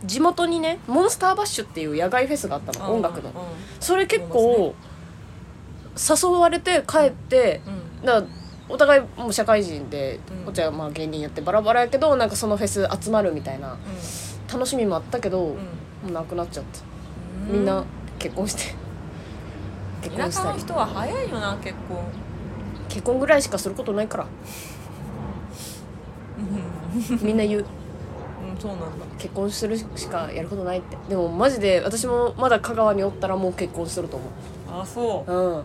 [0.04, 3.30] 地元にねモンスターバッシュっていう野外フェスがあったのん音楽の。
[3.30, 3.32] う
[3.80, 4.74] それ結構
[5.96, 7.62] 誘われて帰って
[8.04, 8.22] だ
[8.68, 10.44] お互いもう社会人で、うん。
[10.44, 13.78] こっちはまあ芸人やってバラバラやけどなんかそのフェス集まるみたいな
[14.52, 17.50] 楽しみもあったけど、もううなくなっちゃった。
[17.50, 17.52] ん。
[17.52, 17.84] みんな
[18.18, 18.74] 結婚して。
[20.02, 20.58] 結田舎婚したり。
[20.58, 21.98] の人は早いよな結婚。
[22.88, 24.26] 結婚ぐらいしかすることないから。
[27.22, 27.60] みんな言う。
[27.60, 27.85] うん
[28.58, 29.04] そうなんだ。
[29.18, 30.96] 結婚するしかやることないって。
[31.08, 35.32] でもマジで私もまだ香川におったらもう結婚すると思あそう。
[35.32, 35.62] ううん。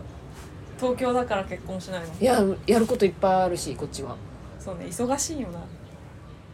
[0.78, 2.06] 東京だから結婚しないの？
[2.20, 4.16] いややることいっぱいあるしこっちは。
[4.58, 5.60] そうね忙しいよな。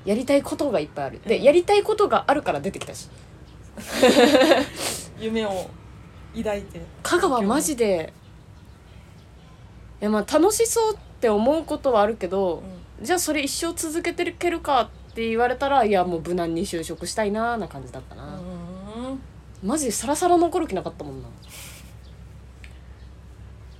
[0.04, 1.20] やりたいことがいっぱいある。
[1.26, 3.08] でやりたいことがあるから出てきたし。
[5.18, 5.68] 夢を
[6.36, 6.80] 抱いて。
[7.02, 8.12] 香川マジで
[10.00, 12.62] いやまあ楽しそうって思うことはあるけど
[13.00, 13.04] う、ん。
[13.04, 18.40] じゃあそれ一生続けていけるかって言われたらいやもう無難に就職したいなーな感じだったな、う
[19.14, 19.20] ん。
[19.68, 21.28] マジでサラサラ残る気なかったもんな。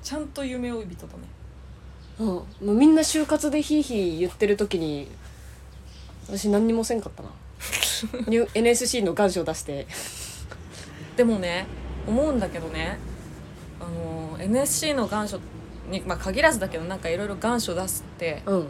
[0.03, 1.21] ちゃんと夢追い人だね。
[2.19, 2.27] うん。
[2.27, 5.07] もうみんな就活でヒーヒー言ってる時に
[6.27, 7.29] 私何にもせんかったな。
[8.27, 9.87] ニュ NSC の願書出して。
[11.17, 11.69] でもね
[12.09, 12.99] 思うんだけどね
[13.79, 15.39] あの NSC の願書
[15.89, 18.69] に、まあ、限らずだけどなんかいろいろ願書出すってうん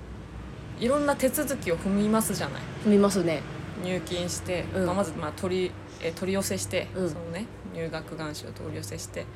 [0.81, 2.63] いろんな手続きを踏みますじゃない？
[2.87, 3.43] 見ますね。
[3.83, 4.87] 入金して、うん。
[4.87, 7.09] まあ、まずまあ取りえ取り寄せして、うん。
[7.09, 9.27] そのね入学願書を取り寄せして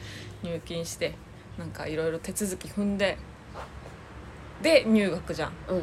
[0.42, 1.14] 入金して
[1.58, 3.18] なんかいろいろ手続き踏んで
[4.62, 5.52] で入学じゃん。
[5.68, 5.82] うん。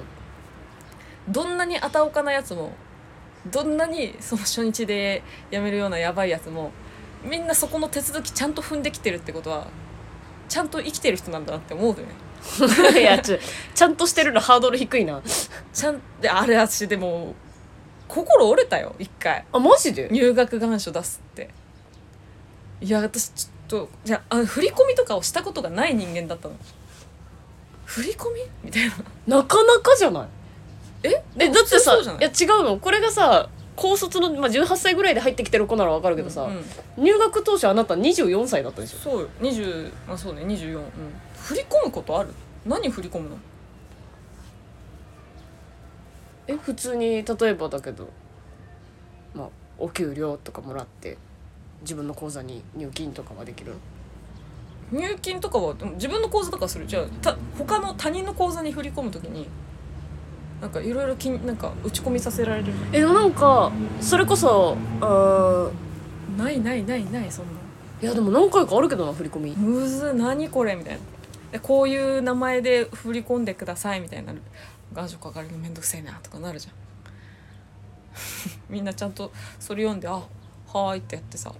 [1.27, 2.71] どんなにあたおかなやつも
[3.51, 6.71] どんなにその初日で辞めるようなやばいやつも
[7.23, 9.67] みんなそこの手続きちゃんと踏んできてるってことは
[10.47, 12.03] ちゃんと生きてる人なんだなって思うよね
[12.99, 13.37] いやちょ
[13.75, 15.21] ちゃんとしてるのハードル低いな。
[15.73, 17.33] ちゃんであれ私でも
[18.07, 19.45] 心折れたよ一回。
[19.51, 20.09] あマジで？
[20.11, 21.49] 入学願書出すって。
[22.81, 26.55] いや私ちょっとじゃああ振り込みとかをしたことがない人間だったの。
[27.85, 28.41] 振り込み？
[28.63, 28.87] みたい
[29.27, 29.37] な。
[29.37, 30.27] なかなかじゃない？
[31.03, 31.23] え？
[31.39, 32.01] えだってさい？
[32.03, 32.77] いや違うの。
[32.77, 36.57] これがさ高卒の、まあ、18歳ぐらいで入ってきてる子ならわかるけどさ、うん
[36.97, 37.03] うん。
[37.03, 38.97] 入学当初あなた24歳だったでしょ？
[38.99, 40.83] そうよ20あそうね24、うん、
[41.43, 42.29] 振り込むことある？
[42.65, 43.37] 何振り込むの？
[46.47, 48.09] え普通に例えばだけど
[49.35, 51.17] まあお給料とかもらって
[51.81, 53.73] 自分の口座に入金とかはできる？
[54.91, 56.87] 入金とかは自分の口座とかする？
[56.87, 59.47] じゃあた他の他人の口座に振り込むときに
[60.59, 62.73] なんかいろいろ金なんか打ち込みさせられる？
[62.91, 63.71] えでもなんか
[64.01, 65.71] それこそあー
[66.37, 67.51] ないないないないそんな。
[68.01, 69.51] いやでも何回かあるけどな振り込み。
[69.55, 70.75] むず何これ？
[70.75, 70.99] みたいな
[71.51, 74.33] でこういう名前で振り込んでくださいみたいな
[74.93, 76.73] 願書書かれるのめんどくせえなとかなるじゃん。
[78.69, 81.53] みんなちゃんとそれ読んで「あはーい」ってやってさ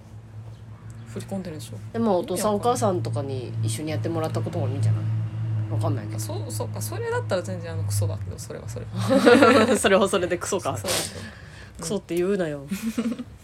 [1.08, 1.76] 振り込んでるでしょ。
[1.92, 5.02] でもお父さんお母さんとかに一緒にやってもらったこともあるんじゃない？
[5.72, 6.80] わかんないけそうそうか。
[6.82, 8.86] それだったら全然あのクソだけどそれはそれ
[9.66, 10.76] ど それはそれでクソか。
[11.80, 12.66] クソって言うなよ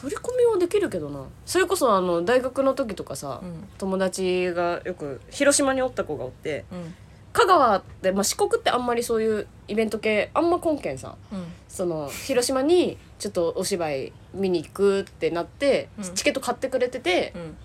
[0.00, 1.24] 振り込みはできるけどな。
[1.44, 3.68] それこそあの大学の時とかさ、どうん。
[3.78, 6.94] 友達がよく広島におった子がおってうん。
[7.32, 11.16] 香川って、まあ、四国ってあんまりそういうイベント系あんま根拠さ。
[11.32, 11.46] うん。
[11.68, 16.04] その広島にちょっとお芝居見に行くってなって、うん。
[16.14, 17.56] チケット買ってくれてて、うん。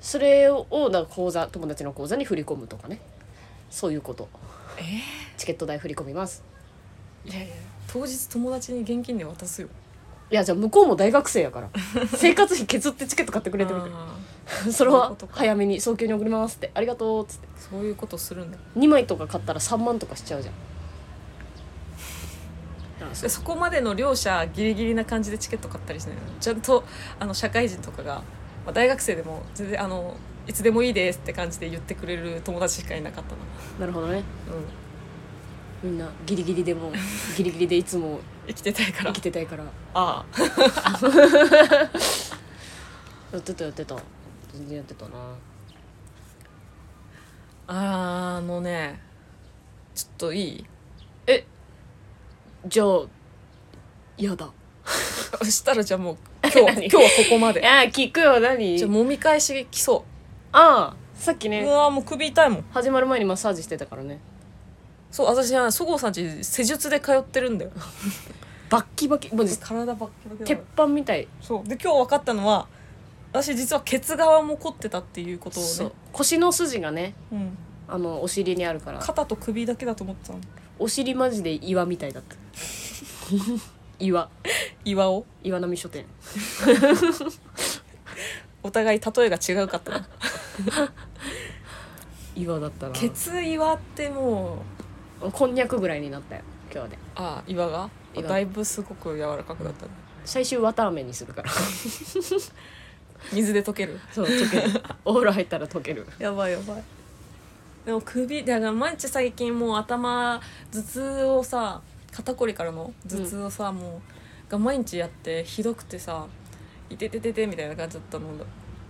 [0.00, 3.00] それをだから口座友達の口座に振り込むとかね。
[3.70, 4.28] そういうこと。
[4.78, 4.82] え
[5.36, 6.42] チケット代振り込みます。
[7.26, 7.54] ー、いやいや
[7.88, 9.68] 当日友達に現金で渡すよ
[10.30, 11.70] いやじゃあ向こうも大学生やから。
[12.16, 13.88] 生活費削ってチケット買ってくれてるかあ
[14.66, 16.70] ら それは早めに早急に送りますって。
[16.74, 17.46] ありがとうっつって。
[17.46, 18.58] ーそういうことするんだ。
[18.76, 20.54] 2枚とか買ったら3万とかしちゃうじゃん。
[23.20, 26.22] でそこまでの両者ギリギリな感じでチケット買ったりしないの？
[26.40, 26.84] ちゃんと
[27.20, 28.22] あの社会人とかが、ま
[28.70, 30.16] あ、大学生でも全然あの
[30.46, 33.40] いつでもいいですって感じで言ってくれる友達しかいなかったな、
[33.80, 34.16] なるほどね。
[34.16, 34.22] うん、
[35.86, 36.90] みんなギリギリでも
[37.36, 38.18] ギリギリでいつも
[38.48, 39.12] 生きてたいから。
[39.12, 39.62] 生きてたいから。
[39.94, 40.26] ああ。
[43.32, 43.94] やってたやってた。
[44.52, 45.10] 全然やってたな。
[47.68, 49.00] あのね
[49.94, 50.64] ちょっといい？
[52.66, 53.02] じゃあ
[54.18, 54.48] やだ。
[55.38, 58.76] そしたらじゃあもう今日 は今日はここまいでや聞くよ何？
[58.76, 60.04] じゃあ揉み返しきそ
[60.50, 61.62] ああさっきう、ね。
[61.62, 62.64] うわもう首痛いもん。
[62.72, 64.18] 始まる前にマッサージしてたからね
[65.10, 67.70] そう私はそごうさんち施術で通ってるんだよ。
[68.68, 71.28] バッキバキもう体ばっかり鉄板みたい。
[71.40, 71.68] そう。
[71.68, 72.66] で今日分かったのは
[73.32, 75.92] 私実はケツ側も凝ってたっていうことをね。
[76.12, 77.56] 腰の筋がねうん、
[77.88, 78.98] あのお尻にあるから。
[78.98, 80.40] 肩と首だけだと思ってたの。
[80.78, 82.36] お尻マジで岩みたいだった。
[83.98, 84.28] 岩。
[84.84, 85.24] 岩を？
[85.42, 86.04] 岩波書店。
[88.62, 90.08] お互い例えが違うかったな。
[92.34, 92.92] 岩だったな。
[92.92, 94.75] ケツ岩ってもう
[95.20, 96.42] こんにゃくぐらいになったよ
[96.72, 96.98] 今日で。
[97.14, 97.88] あ岩が？
[98.14, 98.28] 岩。
[98.28, 99.92] だいぶすごく柔らかくなったね。
[100.24, 101.50] 最終綿あめにするから。
[103.32, 103.98] 水で溶ける？
[104.12, 104.82] そう溶ける。
[105.04, 106.06] お風呂入ったら溶ける。
[106.18, 106.82] やばいやばい。
[107.86, 110.40] でも首だから毎日最近もう頭
[110.72, 111.80] 頭痛をさ
[112.12, 114.02] 肩こりからの頭痛をさ、も
[114.48, 116.26] うが毎日やってひどくてさ
[116.90, 118.28] 「いてててて」みたいな感じだったの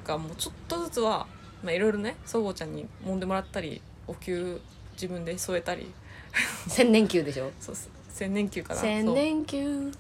[0.04, 1.26] がもうちょっとずつは
[1.62, 4.60] まあいろいろねそごうちゃんに揉んでもらったりお灸
[4.94, 5.92] 自分で添えたり
[6.68, 7.50] 千年球でしょ？
[7.60, 8.80] そうそう千年灸かな。
[8.80, 9.92] 千そう年球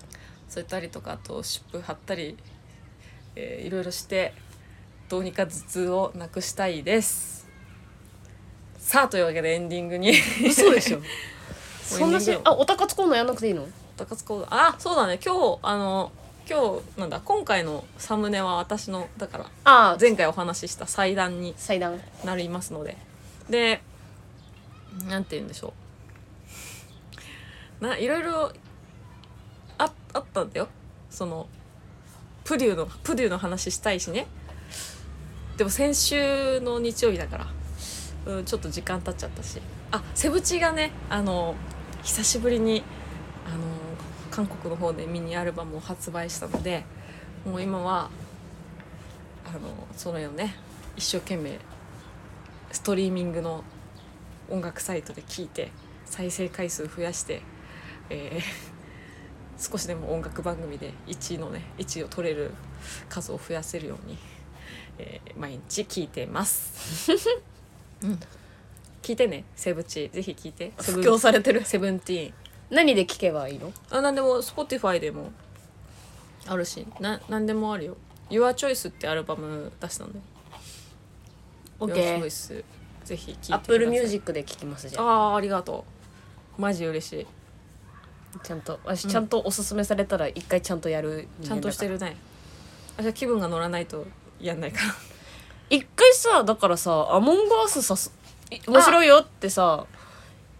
[0.48, 2.36] 添えたりとかあと湿布貼ったり、
[3.34, 4.32] えーいろいろして
[5.08, 7.46] どうにか頭痛をなくしたいです。
[8.78, 10.12] さあというわけでエンディングに。
[10.46, 11.00] 嘘でしょ？
[11.84, 13.66] そんなしあおたかつコーナーやんなくていいの？
[13.96, 15.18] 高津コードあそうだね。
[15.24, 16.12] 今日あの
[16.48, 22.00] 今日なんだ今回のサムネは私のだからああ前回お話しした祭壇に祭壇。
[22.24, 22.96] なりますので。
[23.50, 23.80] で
[25.08, 25.72] なんて言うんでしょう
[27.80, 28.52] ないろいろ
[29.78, 30.68] ああったんだよ。
[31.10, 31.48] その
[32.44, 34.26] プデューのプデューの話したいしね。
[35.56, 37.46] でも先週の日曜日だから、
[38.26, 39.60] うん、ちょっと時間経っちゃったし。
[39.92, 41.54] あセブチがねあの
[42.02, 42.82] 久しぶりに
[43.46, 43.58] あの
[44.30, 46.84] 韓国の方でミニアルバムを発売したので
[47.44, 48.10] もう今は
[49.46, 49.60] あの
[49.96, 50.56] そのよね
[50.96, 51.58] 一生懸命
[52.72, 53.62] ストリーミングの
[54.50, 55.70] 音楽サイトで聴いて
[56.04, 57.42] 再生回数増やして、
[58.10, 58.66] えー
[59.58, 62.50] 少しでも音楽番組で1位のね1位を取れる
[63.08, 64.18] 数を増やせるように、
[64.98, 67.10] えー毎日聴いてます。
[68.02, 68.20] うん。
[69.02, 70.72] 聞いてねセブチぜひ聞いて。
[70.76, 71.64] 布教されてる。
[71.64, 72.34] セブンティーン。
[72.70, 73.72] 何で聞けばいいの？
[73.90, 75.32] あなんでも Spotify でも。
[76.46, 76.86] あるし。
[77.00, 77.96] ななんでもあるよ
[78.28, 80.18] 「Your Choice」ってアルバム出したんで
[81.80, 81.86] Your
[82.20, 82.30] OK
[83.04, 85.04] ぜひ聞いてアップルミュージックで聞きますじゃあ。
[85.04, 85.86] ああありがと
[86.58, 86.60] う。
[86.60, 87.26] マジ嬉しい
[88.42, 92.16] ちゃんと私ちゃんとおすすめされたら一回ちゃんとやるちゃんとしてるるね
[92.96, 94.06] 私は気分が乗らないと
[94.40, 94.94] やんないから。
[95.68, 98.12] 一回さだからさ「アモングアスさす
[98.50, 99.86] い面白いよ」ってさ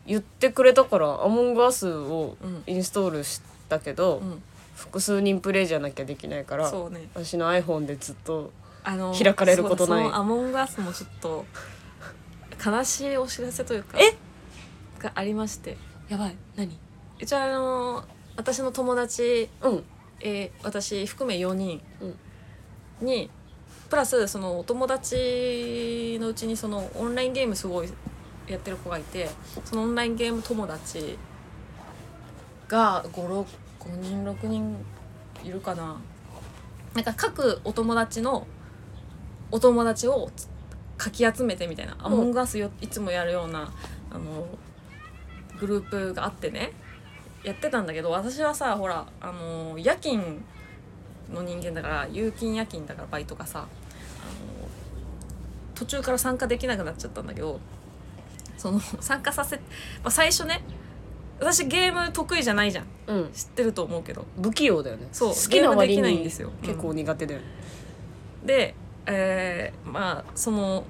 [0.07, 2.63] 言ってくれたから「アモングアス」をうん。
[2.67, 4.43] インストールしたけど、うん。
[4.75, 7.09] 複数人プレイじゃなきゃできないからそうね。
[7.15, 8.53] 私の iPhone でずっと
[8.85, 10.11] 開かれることない。
[10.13, 11.47] アモングアスもちょっと
[12.65, 14.15] 悲しいお知らせというかえ？
[14.99, 15.79] がありまして。
[16.09, 16.37] やばい。
[16.57, 16.79] 何？
[17.19, 18.05] 一応あの
[18.37, 19.85] 私の友達うん。
[20.21, 21.83] えー私含め4人
[23.01, 23.31] に、
[23.91, 27.89] プラスそのお友達のうちにそのオンラインゲームすごい
[28.49, 29.29] やってる子がいて
[29.65, 31.19] そのオンラインゲーム友達
[32.69, 33.47] が56
[33.79, 34.77] 5人6人
[35.45, 35.97] いるかな。
[36.95, 38.47] なんか各お友達の
[39.51, 40.31] お友達を
[40.97, 43.71] かき集めてみたいな「アモンガスよいつもやるような
[44.11, 44.49] あの
[45.61, 46.73] グループがあってね
[47.47, 50.43] やってたんだけど私はさほらあの夜勤
[51.33, 53.69] の人間だから有勤夜勤だからバイトがさあの
[55.75, 57.61] 途中から参加できなくなっちゃったんだけど
[58.59, 59.63] その参加させ、ま
[60.05, 60.61] あ、最初ね
[61.39, 62.87] 私ゲーム得意じゃないじゃん。
[63.09, 63.31] うん。
[63.31, 64.25] 知ってると思うけど。
[64.43, 65.07] 不器用だよね。
[65.13, 66.51] そう好きな割できないんにですよ。
[66.63, 67.47] 結構苦手だよね。
[68.47, 68.75] で、
[69.05, 70.85] えーまあその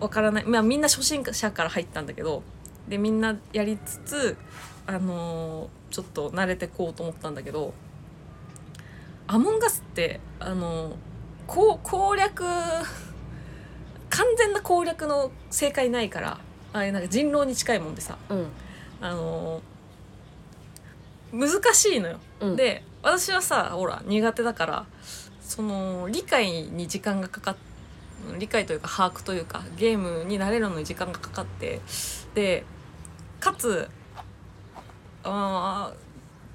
[0.00, 2.42] わからない、まあ、みんな初心者から入ったんだけど
[2.88, 4.36] でみんなやりつつ、
[4.90, 7.74] あのーちょっと慣れてこうと思ったんだけど
[9.26, 10.94] アモンガスって、あのー
[11.46, 12.44] こう攻略
[14.10, 16.38] 完全な攻略の正解ないから
[16.72, 18.46] ああいうなんか人狼に近いもんでさ、うん
[19.00, 22.18] あのー難しいのよ。
[22.40, 24.86] うんで私はさほら苦手だから
[25.40, 27.56] その理解に時間がかかっ
[28.38, 31.80] 理解というか把握というかゲームに慣れるのに時間がかかって
[32.34, 32.64] で
[33.38, 33.88] かつ
[35.24, 35.92] あ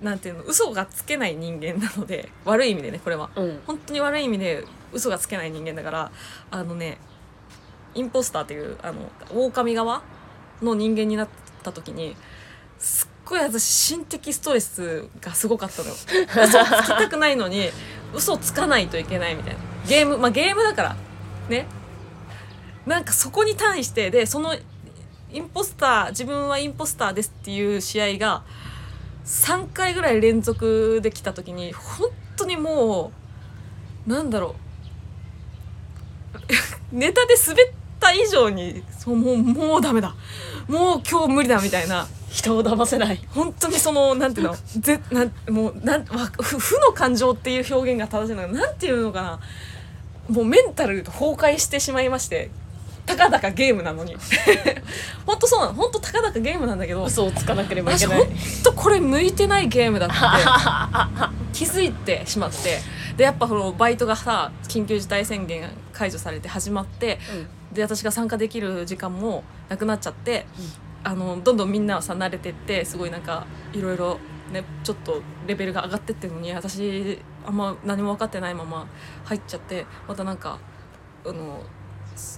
[0.01, 3.29] ーなんていうの嘘がつけない人間なので 悪い意味でねこれは。
[3.35, 3.61] うん。
[3.65, 6.11] 本当に悪い意味で嘘がつけない人間だから
[6.51, 6.97] あのね
[7.93, 10.01] インポスターっていうあの狼側
[10.61, 11.27] の人間になっ
[11.63, 12.15] た時に
[12.77, 15.95] すっごい私心的ストレスがすごかったのよ。
[16.45, 17.69] 嘘つきたくないのに
[18.13, 19.59] 嘘つかないといけないみたいな。
[19.87, 20.95] ゲームまあゲームだから
[21.49, 21.67] ね。
[22.85, 24.55] なんかそこに対してでその
[25.35, 28.43] インポスター自分はインポスターですっていう試合が
[29.25, 33.11] 3回ぐらい連続できた時に本当にも
[34.07, 34.55] うなんだろ
[36.93, 36.95] う。
[36.95, 37.65] ネタで滑っ
[37.99, 40.15] た以上にそうもうもうダメだ。
[40.69, 42.07] もう今日無理だみたいな。
[42.29, 43.19] 人を騙せない。
[43.29, 49.39] 本当にそのなんていうのぜなんもうなんわふ負の感情っていう表現が正しいのかなんていうのかな。
[50.29, 52.49] もうメンタル崩壊してしまいまして
[53.05, 54.15] たかだかゲームなのに。
[55.25, 55.73] 本当そうなの。
[55.73, 58.27] 本当たかだかゲームなんだけど嘘をつかなければいけない。
[58.63, 60.15] 当これ向いてないゲームだって
[61.53, 62.81] 気づいてしまって。
[63.17, 67.17] でやっぱそのバイトがさ緊急事態宣言が解除されて始まって
[67.71, 70.45] で私が参加できる時間もなくなっちゃって、
[71.03, 74.19] あのどんどんみんなはさ慣れてってすごいなんかいろいろ
[74.51, 78.87] ねちょっとレベルが上がってってるのに私あんま何も分かってないまま
[79.25, 80.59] 入っちゃってまたなんか
[81.25, 81.61] あの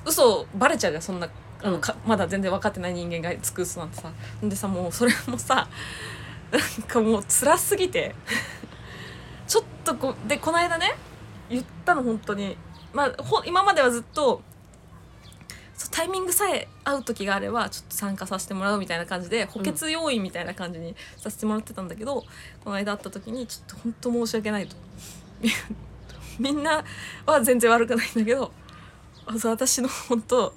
[0.05, 1.29] 嘘バレちゃうじゃんそんな
[1.61, 4.11] あのかまだ全然分かってない人間がつく嘘なんてさ。
[4.41, 5.67] でさもうそれもさ
[6.51, 8.15] なんかもう辛すぎて。
[9.47, 10.95] ちょっとこうでこの間ね
[11.49, 12.57] 言ったの本当に。
[12.93, 14.41] まあほ今まではずっと
[15.77, 22.23] そうタイミングさえ合う時があればちょっと参加させてもらうみたいな感じで補欠要員みたいな感じにさせてもらってたんだけど、
[22.63, 24.75] この間会った時にちょっと本当申し訳ないと。
[26.39, 26.83] みんな
[27.25, 28.66] は全然悪くないんだけどあ
[29.39, 30.53] そう私の本当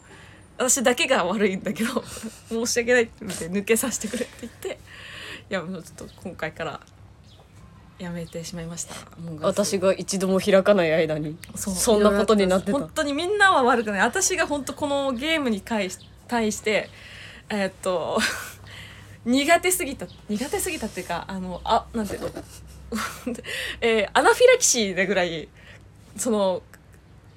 [0.58, 2.04] 私だけが悪いんだけど
[2.48, 6.80] 申し訳ないって言って抜けさせてくれって言っていやもうちょっと今回から
[7.98, 8.94] やめてしまいました。
[9.42, 12.78] 私が一度も開かない間にそんなことになってた。
[12.78, 14.00] 本当にみんなは悪くない。
[14.00, 16.88] 私が本当このゲームに対し対して
[17.50, 18.18] えーっと
[19.26, 20.06] 苦手すぎた。
[20.30, 22.30] 苦手すぎたっていうかあのあなんていうの？
[23.82, 25.48] えーアナフィラキシーでぐらい
[26.16, 26.62] その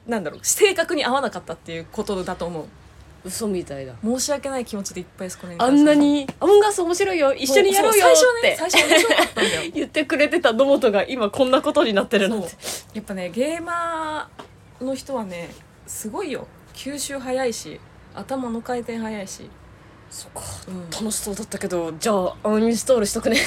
[0.08, 2.66] なんだろう正確に合わなかったっていうことだと思う。
[3.26, 3.94] 嘘みたいだ。
[4.04, 9.72] 申し訳ない気持ちでいっぱいですこれにあんなに「アモンガス面白いよ一緒にやろうよ」って初はね最初面白かったんだよ。
[9.74, 12.50] 言ってくれてた野本が今こんなことになってるなんて。
[12.94, 15.50] やっぱねゲーマーの人はね
[15.88, 16.48] すごいよ。
[16.74, 17.80] 吸収早いし
[18.14, 19.50] 頭の回転早いし、
[20.10, 20.90] そっかうん。
[20.90, 23.38] 楽しそうだったけどじゃあアンインストールしとくね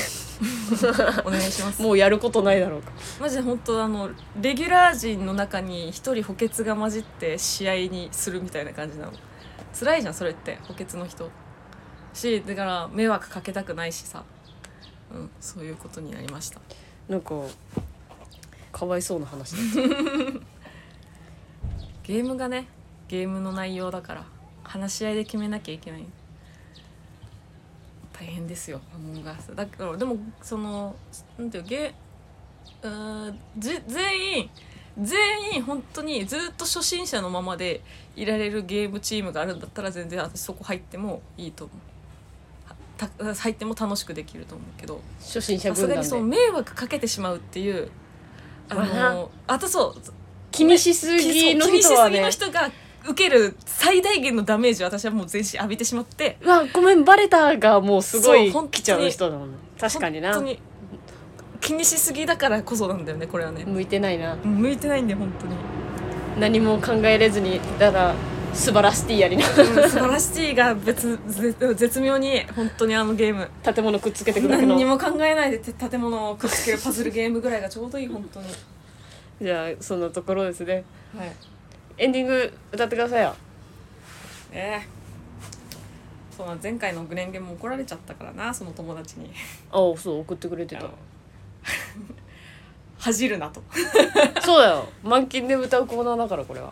[1.24, 1.82] お願いします。
[1.82, 2.92] もうやることないだろうか。
[3.20, 4.10] マジで本当あの
[4.40, 9.12] レギュラー陣の中に一人補欠が混じって試合にするみたいな感じなの。
[9.78, 10.58] 辛いじゃんそれって。
[10.68, 11.30] 補欠の人。
[12.12, 14.24] しだから迷惑かけたくないしさ。
[15.12, 16.60] うんそういうことになりました。
[17.08, 17.34] なんか
[18.72, 19.58] かわいそうな話だ
[22.02, 22.68] ゲームがね
[23.08, 24.24] ゲームの内容だから
[24.64, 26.04] 話し合いで決めなきゃいけない
[28.18, 30.94] 大変ですよアモンガスだけどでもその
[31.38, 31.94] なんていうゲ
[32.82, 34.50] うーんぜ全員
[34.98, 37.82] 全員本当にずっと初心者のままで
[38.14, 41.76] いられるゲームチームがあるんだったら全然私そこ入ってもいいと思う。
[42.70, 45.02] はた入っても楽しくできると思うけど。
[45.20, 47.90] 初心者さすがにそので迷惑かけてしまうっていう
[48.70, 50.02] あのあとそう
[50.50, 52.70] 気にしすぎの人は気にねしすぎの人が
[53.08, 56.38] 受ける最大限のダメージを私はもう全身浴びてしまって。
[56.42, 59.58] うわごめんバレたがもうすごいそう本来ちゃう人だもんね。
[59.78, 60.32] 確かにな。
[60.34, 60.60] 本当に
[61.60, 63.64] 気にしすぎだからこそなんだよねこれはね。
[63.64, 64.36] 向いてないな。
[64.36, 65.54] 向いてないんだよ本当に。
[66.38, 68.14] 何も考えれずにただ
[68.52, 73.48] 素晴らしいやりなうん素晴らしいが別絶絶妙に本当にあのゲーム。
[73.62, 78.46] 建物くっつけてくる何にも考えないでて建物をくっつけるパズルゲームぐらいがちょうどいい本当に。
[79.42, 80.84] じゃあそのところですね。
[81.16, 81.32] はい
[81.98, 83.34] エンディング歌ってくださいよ。
[84.52, 84.86] ええ
[86.36, 89.30] そうな前回のグレンゲも怒られちゃったからなその友達に。
[89.70, 90.84] ああそう送ってくれてた。
[92.98, 93.62] 恥じるなと。
[94.42, 94.86] そうだよ。
[95.02, 96.70] 満勤で歌うコーナーだからこれは。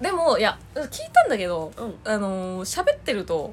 [0.00, 1.94] でもいや聞いたんだけど、うん。
[2.04, 3.52] あのー喋ってると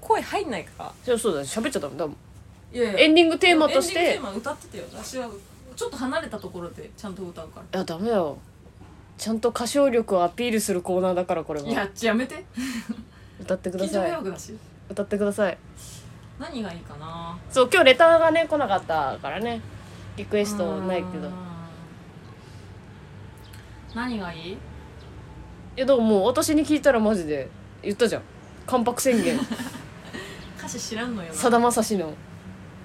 [0.00, 0.92] 声入んないから。
[1.04, 1.46] そうそうだよ。
[1.46, 2.06] 喋っちゃダメだ。
[2.06, 2.16] もん
[2.72, 4.84] いやいエンディングテーマとしエンディングテてーマ歌ってたよ。
[4.92, 5.28] 私は
[5.74, 7.78] ちょっと離れたところでちゃんと歌うから。
[7.78, 8.38] いやダメだよ
[9.18, 11.68] ちゃんと歌唱力をアピールするコーナーだからこれは。
[11.68, 12.44] いややめて。
[13.40, 14.56] 歌ってくだ緊張さい迷惑だし。
[14.88, 15.58] 歌ってください。
[16.38, 17.36] 何がいいかな。
[17.50, 19.60] そう今日レターがね来なかったからね。
[20.16, 21.26] リクエストないけど。
[21.28, 21.32] うーん。
[23.94, 24.52] 何がいい？
[24.52, 24.56] い
[25.76, 27.48] やでももう私に聞いたらマジで
[27.82, 28.22] 言ったじゃん。
[28.66, 29.38] 関白宣言。
[30.58, 31.34] 歌詞知らんのよな。
[31.34, 32.14] さだまさしの。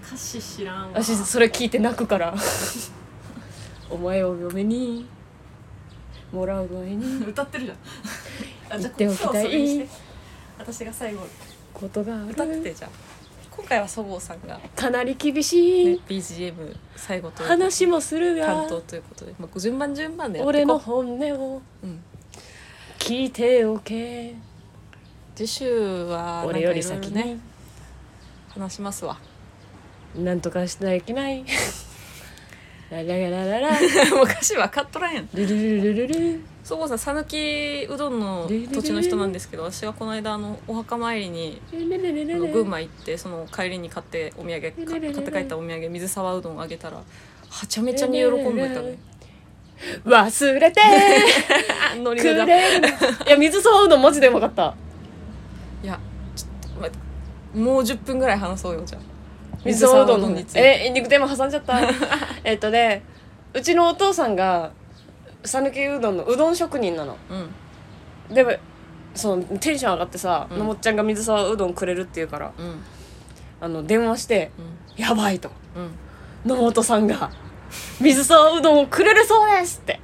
[0.04, 1.04] 歌詞知らんわ。
[1.04, 2.34] 私それ聞いて泣くから。
[3.90, 5.06] お前を嫁に
[6.34, 7.26] もらう前に。
[7.30, 7.78] 歌ってるじゃん。
[8.76, 9.30] あ言っておきたい。
[9.30, 9.88] 今日それにして
[10.58, 11.22] 私が最後
[11.74, 12.92] ことがあ歌ってじゃん。
[13.52, 16.02] 今回はそごうさんが、ね、かなり厳しい。
[16.08, 18.48] BGM 最後という話もするが。
[18.48, 21.62] 担当ということで、まあ、順番順番でやって俺のこ本音を。
[21.84, 22.02] う、うん、
[22.98, 24.36] 聞いておけ。
[25.36, 27.40] 次週はなんか俺より先ねに。
[28.50, 29.18] 話しますわ。
[30.16, 31.44] なんとかしなきゃいけない
[33.02, 33.70] ラララララ。
[33.70, 35.30] ラもう歌詞分かっとらんやん。
[35.34, 36.14] ルルルルルル。
[36.34, 48.98] ルそごうさん讃岐うどんの土地の人なんですけど私がこの間あのお墓参りにあの群馬行ってその帰りに買ってお土産か買って帰ったお土産水沢うどんあげたらはちゃめちゃに喜んでたね。
[50.06, 50.82] 忘れて
[52.02, 52.82] ノリくノれる。
[52.82, 54.74] リだいや 水沢うどんマジでうまかった。
[55.84, 56.00] いや
[56.36, 56.92] ちょっと待っ
[57.54, 57.58] て。
[57.60, 59.02] もう10分ぐらい話そうよじゃあ
[59.66, 61.80] 水沢うどんのについてえエンディングテーマ挟んじゃった。
[62.44, 63.04] えっとね
[63.54, 64.72] うちのお父さんが
[65.44, 67.18] 讃岐うどんのうどん職人なの。
[68.30, 68.36] うん。
[68.36, 68.52] でも
[69.16, 70.60] そのテンション上がってさ、うん。
[70.60, 72.84] のもっちゃんが水沢うどんくれるって言うからうん。
[73.62, 75.50] あの電話してうん「やばい」と。
[75.76, 76.50] うん。
[76.50, 77.30] 野本さんが
[78.02, 80.00] 「水沢うどんをくれるそうです」って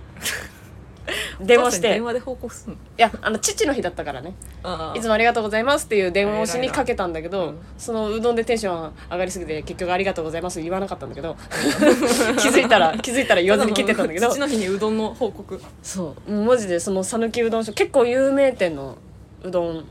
[1.39, 1.89] 電話して。
[1.89, 2.75] 電話で報告すんの？
[2.75, 4.33] いやあの父の日だったからね。
[4.63, 11.35] あいつもありがとうございますっていう電話をしにかけたんだけど、そのうどんでテンション上がりすぎて結局ありがとうございます言わなかったんだけど
[12.39, 14.29] 気づいたら気づいたら言わずに切ってたんだけど。
[14.29, 15.61] 父の日にうどんの報告。
[15.81, 18.97] そうもうマジでその讃岐うどん職結構有名店の
[19.43, 19.85] うどん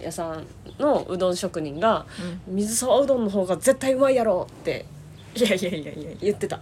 [0.00, 0.46] 屋さん
[0.78, 2.04] のうどん職人が
[2.46, 4.84] 「水沢うどんの方が絶対うまいやろ」って
[5.36, 6.60] いやいやいやいやい言ってた。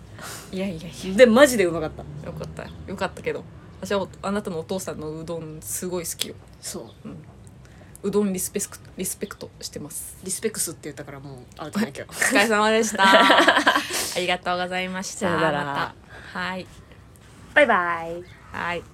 [0.52, 1.14] やいやいや。
[1.16, 2.26] でマジでうまかった。
[2.26, 2.62] よかった。
[2.90, 3.44] よかったけど
[3.82, 6.36] 私はおあなたのお父さんのうどんすごい好きよ。
[6.60, 8.08] そう。
[8.08, 10.16] うどんリスペクトリスペクトしてます。
[10.22, 13.02] リスペクスって言ったからもうアウトだけどお疲れ様でした。
[13.04, 13.82] あ
[14.16, 15.20] りがとうございました。
[15.20, 15.64] さよなら。
[15.64, 15.94] ま
[16.32, 16.38] た。
[16.38, 16.66] はい。
[17.54, 18.24] バイバイ。
[18.52, 18.91] はい